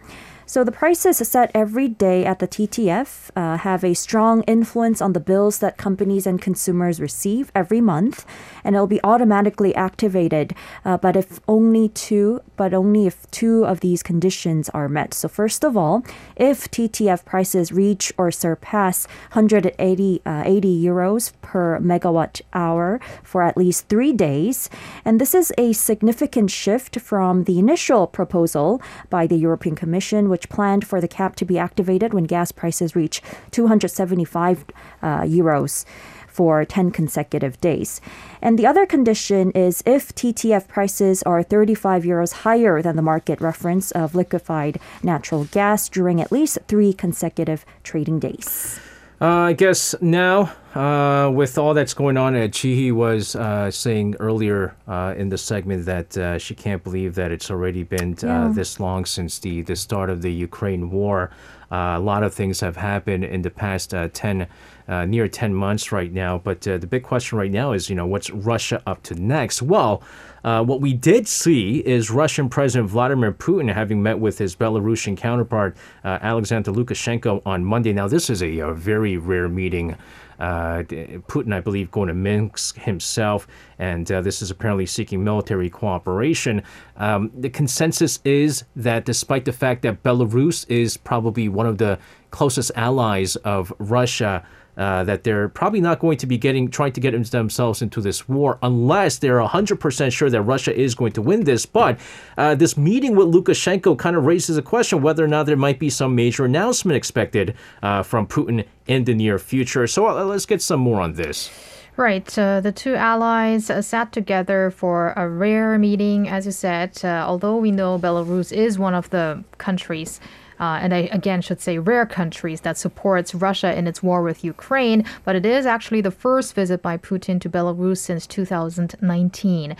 So 0.47 0.63
the 0.63 0.73
prices 0.73 1.17
set 1.17 1.51
every 1.55 1.89
day 1.89 2.27
at 2.27 2.39
the 2.39 2.47
TTF 2.47 3.31
uh, 3.35 3.57
have 3.57 3.83
a 3.83 3.95
strong 3.95 4.43
influence 4.43 5.01
on 5.01 5.15
the 5.15 5.21
bills 5.21 5.61
that 5.61 5.79
companies 5.79 6.27
and 6.27 6.41
consumers 6.41 7.01
receive 7.01 7.51
every 7.55 7.81
month, 7.81 8.27
and 8.63 8.77
it'll 8.77 8.87
be 8.87 9.01
automatically 9.03 9.75
activated. 9.75 10.55
Uh, 10.85 10.99
but 10.99 11.17
if 11.17 11.41
only 11.49 11.89
two, 11.89 12.43
but 12.57 12.75
only 12.75 13.07
if 13.07 13.31
two 13.31 13.65
of 13.65 13.81
these 13.81 14.03
conditions 14.03 14.69
are 14.71 14.87
met. 14.87 15.15
So 15.15 15.29
first 15.29 15.65
of 15.65 15.79
all, 15.79 16.05
if 16.37 16.71
TTF 16.71 17.25
prices 17.25 17.73
reach 17.73 18.13
or 18.19 18.31
surpass 18.31 19.07
180 19.33 20.21
uh, 20.27 20.43
80 20.45 20.85
euros 20.85 21.33
per 21.41 21.81
megawatt 21.81 22.43
hour 22.53 23.01
for 23.23 23.43
at 23.43 23.57
least 23.57 23.89
three 23.89 24.13
days, 24.13 24.69
and 25.07 25.19
this 25.19 25.35
is 25.35 25.55
a 25.57 25.73
significant 25.73 26.51
shift 26.51 27.01
from 27.01 27.45
the 27.45 27.59
initial 27.59 28.07
proposal 28.07 28.83
by 29.09 29.27
the 29.27 29.37
European 29.37 29.75
Commission 29.75 30.29
which 30.35 30.49
planned 30.49 30.85
for 30.85 31.01
the 31.01 31.07
cap 31.07 31.37
to 31.37 31.44
be 31.44 31.61
activated 31.61 32.12
when 32.12 32.25
gas 32.25 32.51
prices 32.51 32.97
reach 32.97 33.23
275 33.53 34.64
uh, 35.01 35.20
euros 35.20 35.85
for 36.27 36.64
10 36.64 36.90
consecutive 36.90 37.61
days. 37.61 38.01
And 38.42 38.59
the 38.59 38.66
other 38.66 38.85
condition 38.85 39.53
is 39.53 39.85
if 39.87 40.12
TTF 40.12 40.66
prices 40.66 41.23
are 41.23 41.44
35 41.44 42.03
euros 42.03 42.33
higher 42.42 42.83
than 42.83 42.97
the 42.97 43.03
market 43.03 43.40
reference 43.40 43.92
of 43.92 44.16
liquefied 44.16 44.81
natural 45.05 45.44
gas 45.44 45.88
during 45.88 46.20
at 46.20 46.33
least 46.33 46.59
three 46.66 46.92
consecutive 46.92 47.64
trading 47.85 48.18
days. 48.18 48.81
Uh, 49.20 49.27
I 49.27 49.53
guess 49.53 49.94
now, 50.00 50.53
uh, 50.74 51.31
with 51.31 51.57
all 51.57 51.72
that's 51.72 51.94
going 51.94 52.16
on, 52.16 52.35
uh, 52.35 52.40
Chihi 52.40 52.92
was 52.92 53.37
uh, 53.37 53.70
saying 53.70 54.16
earlier 54.18 54.74
uh, 54.88 55.14
in 55.16 55.29
the 55.29 55.38
segment 55.38 55.87
that 55.87 56.16
uh, 56.18 56.37
she 56.38 56.55
can't 56.55 56.83
believe 56.83 57.14
that 57.14 57.31
it's 57.31 57.50
already 57.50 57.85
been 57.85 58.16
Yeah. 58.20 58.50
this 58.53 58.81
long 58.81 59.05
since 59.05 59.38
the, 59.38 59.62
the 59.62 59.77
start 59.77 60.11
of 60.11 60.20
the 60.22 60.33
Ukraine 60.33 60.90
war. 60.90 61.31
a 61.70 61.98
lot 62.00 62.22
of 62.22 62.35
things 62.35 62.61
have 62.61 62.77
happened 62.77 63.24
in 63.24 63.42
the 63.42 63.50
past 63.50 63.94
10, 64.12 64.46
near 64.88 65.29
10 65.29 65.55
months 65.55 65.92
right 65.92 66.12
now. 66.12 66.38
But 66.38 66.62
the 66.62 66.79
big 66.79 67.03
question 67.03 67.38
right 67.38 67.51
now 67.51 67.73
is, 67.73 67.88
you 67.88 67.97
know, 67.97 68.07
what's 68.07 68.31
Russia 68.31 68.83
up 68.87 69.03
to 69.05 69.14
next? 69.14 69.62
Well, 69.62 70.03
uh, 70.44 70.62
what 70.62 70.81
we 70.83 70.92
did 70.92 71.27
see 71.27 71.79
is 71.87 72.11
Russian 72.11 72.51
President 72.51 72.90
Vladimir 72.90 73.33
Putin 73.33 73.73
having 73.73 74.03
met 74.03 74.18
with 74.18 74.37
his 74.37 74.55
Belarusian 74.55 75.16
counterpart 75.16 75.75
uh, 76.05 76.18
Alexander 76.20 76.70
Lukashenko 76.70 77.40
on 77.47 77.64
Monday. 77.64 77.94
Now, 77.94 78.09
this 78.09 78.29
is 78.29 78.42
a, 78.42 78.59
a 78.59 78.75
very 78.75 79.16
rare 79.16 79.49
meeting. 79.49 79.97
Uh, 80.38 80.83
Putin, 81.29 81.55
I 81.55 81.61
believe, 81.61 81.90
going 81.90 82.09
to 82.09 82.14
Minsk 82.14 82.77
himself, 82.77 83.47
and 83.79 84.11
uh, 84.11 84.20
this 84.20 84.42
is 84.42 84.51
apparently 84.51 84.85
seeking 84.85 85.23
military 85.23 85.70
cooperation. 85.70 86.62
Um, 86.97 87.31
the 87.38 87.49
consensus 87.49 88.18
is 88.25 88.64
that 88.75 89.05
despite 89.05 89.44
the 89.44 89.53
fact 89.53 89.83
that 89.83 90.03
Belarus 90.03 90.68
is 90.68 90.97
probably 90.97 91.49
one 91.49 91.66
of 91.66 91.79
the 91.79 91.99
closest 92.33 92.73
allies 92.75 93.37
of 93.37 93.73
Russia, 93.79 94.44
uh, 94.77 95.05
that 95.05 95.25
they're 95.25 95.49
probably 95.49 95.81
not 95.81 95.99
going 95.99 96.19
to 96.19 96.27
be 96.27 96.39
getting 96.39 96.71
trying 96.71 96.93
to 96.93 97.01
get 97.01 97.13
themselves 97.31 97.83
into 97.83 98.01
this 98.01 98.29
war 98.29 98.59
unless 98.63 99.19
they're 99.19 99.39
100% 99.39 100.13
sure 100.13 100.31
that 100.31 100.43
Russia 100.43 100.75
is 100.75 100.95
going 100.95 101.13
to 101.13 101.23
win 101.23 101.45
this. 101.45 101.67
But 101.67 101.99
uh, 102.37 102.55
this 102.55 102.77
meeting 102.77 103.17
with 103.17 103.29
Lukashenko 103.29 103.99
kind 103.99 104.17
of 104.17 104.25
raises 104.25 104.57
a 104.57 104.63
question 104.63 105.03
whether 105.03 105.25
or 105.25 105.29
not 105.29 105.47
there 105.47 105.57
might 105.57 105.79
be 105.79 105.91
some 105.91 106.15
major 106.15 106.45
announcement 106.45 106.97
expected 106.97 107.55
uh, 107.83 108.03
from 108.03 108.27
Putin 108.27 108.65
in 108.87 109.05
the 109.05 109.15
near 109.15 109.39
future. 109.39 109.87
So 109.87 110.09
uh, 110.09 110.25
let's 110.25 110.47
get 110.47 110.63
some 110.63 110.81
more 110.81 111.01
on 111.01 111.15
this. 111.15 111.51
Right. 111.97 112.37
Uh, 112.37 112.61
the 112.61 112.73
two 112.73 112.97
allies 112.97 113.71
uh, 113.71 113.81
sat 113.81 114.11
together 114.11 114.73
for 114.73 115.13
a 115.17 115.29
rare 115.29 115.79
meeting, 115.79 116.29
as 116.29 116.45
you 116.45 116.51
said. 116.51 117.05
Uh, 117.05 117.25
although 117.25 117.57
we 117.57 117.71
know 117.71 117.99
Belarus 118.01 118.51
is 118.51 118.81
one 118.81 118.95
of 118.95 119.11
the 119.11 119.45
countries 119.59 120.19
uh, 120.61 120.79
and 120.81 120.95
I 120.95 121.09
again 121.12 121.40
should 121.40 121.61
say 121.61 121.79
rare 121.79 122.07
countries 122.07 122.61
that 122.62 122.79
supports 122.79 123.35
Russia 123.35 123.77
in 123.77 123.87
its 123.87 124.03
war 124.03 124.23
with 124.23 124.45
Ukraine, 124.45 125.05
but 125.25 125.37
it 125.37 125.45
is 125.45 125.67
actually 125.67 126.01
the 126.01 126.11
first 126.11 126.55
visit 126.55 126.83
by 126.83 126.97
Putin 126.97 127.40
to 127.40 127.49
Belarus 127.51 127.99
since 127.99 128.27
2019. 128.27 129.77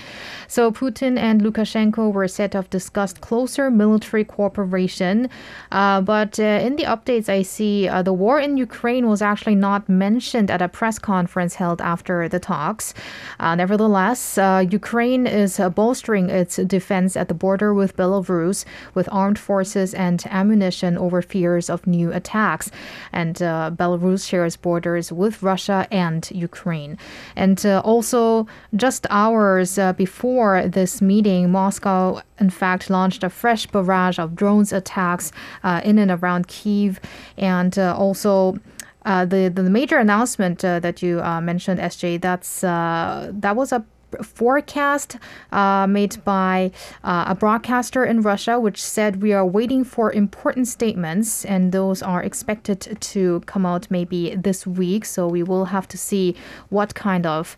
So 0.48 0.72
Putin 0.72 1.18
and 1.18 1.42
Lukashenko 1.42 2.12
were 2.12 2.28
said 2.28 2.52
to 2.52 2.58
have 2.58 2.70
discussed 2.70 3.20
closer 3.20 3.70
military 3.70 4.24
cooperation, 4.24 5.28
uh, 5.70 6.00
but 6.00 6.38
uh, 6.40 6.42
in 6.42 6.76
the 6.76 6.84
updates 6.84 7.28
I 7.28 7.42
see 7.42 7.88
uh, 7.88 8.02
the 8.02 8.12
war 8.12 8.40
in 8.40 8.56
Ukraine 8.56 9.08
was 9.08 9.22
actually 9.22 9.54
not 9.54 9.88
mentioned 9.88 10.50
at 10.50 10.62
a 10.62 10.68
press 10.68 10.98
conference 10.98 11.54
held 11.54 11.80
after 11.80 12.28
the 12.28 12.40
talks. 12.40 12.94
Uh, 13.38 13.54
nevertheless, 13.54 14.38
uh, 14.38 14.64
Ukraine 14.68 15.26
is 15.26 15.60
bolstering 15.74 16.30
its 16.30 16.56
defense 16.56 17.16
at 17.16 17.28
the 17.28 17.34
border 17.34 17.72
with 17.72 17.96
Belarus 17.96 18.64
with 18.94 19.08
armed 19.12 19.38
forces 19.38 19.94
and 19.94 20.24
ammunition 20.30 20.63
over 20.98 21.22
fears 21.22 21.70
of 21.70 21.87
new 21.87 22.12
attacks. 22.12 22.70
And 23.12 23.42
uh, 23.42 23.70
Belarus 23.74 24.29
shares 24.29 24.57
borders 24.57 25.12
with 25.12 25.42
Russia 25.42 25.87
and 25.90 26.29
Ukraine. 26.31 26.98
And 27.37 27.64
uh, 27.64 27.81
also, 27.85 28.46
just 28.74 29.07
hours 29.11 29.79
uh, 29.79 29.92
before 29.92 30.68
this 30.68 31.03
meeting, 31.03 31.50
Moscow, 31.50 32.22
in 32.38 32.50
fact, 32.50 32.90
launched 32.90 33.22
a 33.24 33.31
fresh 33.31 33.66
barrage 33.66 34.18
of 34.18 34.35
drones 34.35 34.72
attacks 34.72 35.33
uh, 35.62 35.81
in 35.85 35.98
and 35.98 36.11
around 36.11 36.48
Kiev. 36.48 37.00
And 37.37 37.79
uh, 37.79 37.96
also, 37.96 38.59
uh, 39.05 39.24
the 39.24 39.48
the 39.48 39.62
major 39.62 39.98
announcement 39.98 40.64
uh, 40.64 40.81
that 40.81 41.03
you 41.03 41.20
uh, 41.20 41.40
mentioned, 41.40 41.79
SJ, 41.79 42.20
that's 42.20 42.64
uh, 42.64 43.31
that 43.33 43.55
was 43.55 43.72
a 43.72 43.85
forecast 44.22 45.16
uh, 45.53 45.87
made 45.87 46.22
by 46.24 46.70
uh, 47.03 47.24
a 47.29 47.35
broadcaster 47.35 48.05
in 48.05 48.22
Russia, 48.22 48.59
which 48.59 48.83
said 48.83 49.22
we 49.22 49.33
are 49.33 49.46
waiting 49.46 49.85
for 49.85 50.12
important 50.12 50.68
statements, 50.68 51.44
and 51.44 51.72
those 51.72 52.03
are 52.03 52.22
expected 52.22 52.98
to 53.00 53.40
come 53.46 53.66
out 53.66 53.90
maybe 53.90 54.35
this 54.37 54.66
week. 54.66 55.05
So 55.05 55.27
we 55.27 55.42
will 55.42 55.66
have 55.66 55.88
to 55.88 55.98
see 55.98 56.35
what 56.68 56.94
kind 56.94 57.27
of 57.27 57.57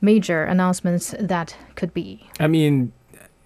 major 0.00 0.42
announcements 0.44 1.14
that 1.18 1.56
could 1.76 1.94
be. 1.94 2.28
I 2.40 2.48
mean, 2.48 2.92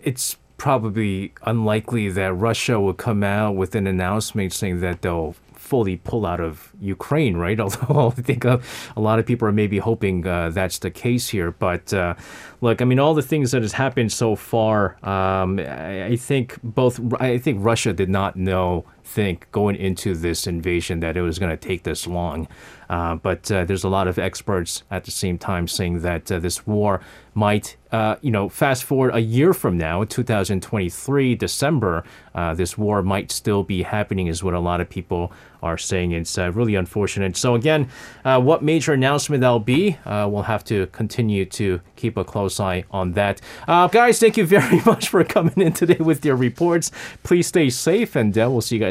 it's 0.03 0.37
probably 0.57 1.33
unlikely 1.43 2.09
that 2.09 2.33
Russia 2.33 2.81
will 2.81 2.95
come 2.95 3.23
out 3.23 3.57
with 3.57 3.75
an 3.75 3.87
announcement 3.87 4.53
saying 4.53 4.81
that 4.81 5.03
they'll 5.03 5.37
fully 5.67 5.97
pull 5.97 6.25
out 6.25 6.41
of 6.41 6.73
Ukraine, 6.81 7.37
right? 7.37 7.59
Although 7.65 8.09
I 8.17 8.23
think 8.23 8.45
uh, 8.45 8.59
a 8.97 9.01
lot 9.01 9.19
of 9.19 9.27
people 9.27 9.49
are 9.49 9.53
maybe 9.53 9.79
hoping 9.79 10.27
uh, 10.27 10.51
that's 10.51 10.79
the 10.79 10.91
case 10.91 11.29
here. 11.29 11.51
But 11.51 11.93
uh, 11.93 12.15
look, 12.61 12.81
I 12.81 12.85
mean, 12.85 12.99
all 12.99 13.15
the 13.15 13.23
things 13.23 13.51
that 13.51 13.63
has 13.63 13.73
happened 13.73 14.13
so 14.13 14.37
far, 14.37 14.97
um, 15.05 15.59
I, 15.59 16.07
I 16.07 16.17
think 16.17 16.59
both, 16.63 17.01
I 17.21 17.39
think 17.39 17.65
Russia 17.65 17.93
did 17.93 18.09
not 18.09 18.37
know 18.37 18.85
think 19.07 19.51
going 19.53 19.77
into 19.77 20.15
this 20.15 20.47
invasion 20.47 21.01
that 21.01 21.17
it 21.17 21.23
was 21.23 21.39
going 21.39 21.51
to 21.51 21.57
take 21.57 21.85
this 21.85 22.07
long. 22.07 22.49
Uh, 22.89 23.17
but 23.17 23.51
uh, 23.51 23.65
there's 23.65 23.85
a 23.85 23.89
lot 23.89 24.07
of 24.07 24.19
experts 24.19 24.85
at 24.91 25.05
the 25.05 25.11
same 25.11 25.39
time 25.39 25.67
saying 25.67 26.01
that 26.03 26.31
uh, 26.31 26.39
this 26.39 26.67
war 26.67 27.01
might, 27.35 27.77
uh, 27.93 28.17
you 28.23 28.31
know, 28.31 28.49
fast 28.49 28.85
forward 28.85 29.15
a 29.15 29.21
year 29.21 29.53
from 29.53 29.77
now, 29.77 30.05
2023, 30.05 31.35
December, 31.35 32.03
uh, 32.35 32.55
this 32.55 32.79
war 32.79 33.03
might 33.03 33.31
still 33.31 33.63
be 33.63 33.83
happening, 33.83 34.27
is 34.27 34.43
what 34.43 34.55
a 34.55 34.61
lot 34.61 34.81
of 34.81 34.89
people 34.89 35.31
are 35.63 35.77
saying. 35.77 36.13
It's 36.13 36.39
uh, 36.39 36.51
really 36.53 36.77
unfortunate. 36.77 37.37
So, 37.37 37.55
again, 37.55 37.91
what 38.23 38.63
major 38.63 38.95
announcement 38.95 39.43
that'll 39.43 39.59
be, 39.59 39.99
we'll 40.07 40.43
have 40.43 40.65
to 40.65 40.87
continue 40.89 41.45
to 41.47 41.81
keep 41.97 42.17
a 42.17 42.25
close 42.25 42.59
eye 42.59 42.85
on 42.91 43.13
that. 43.13 43.43
guys, 43.67 44.19
thank 44.19 44.39
you 44.39 44.47
very 44.47 44.81
much 44.87 45.09
for 45.09 45.23
coming 45.25 45.55
in 45.57 45.75
today 45.75 45.99
with 45.99 46.25
your 46.25 46.37
reports. 46.37 46.91
Please 47.23 47.47
stay 47.49 47.69
safe, 47.69 48.17
and 48.17 48.35
we'll 48.35 48.63
see 48.63 48.77
you 48.77 48.81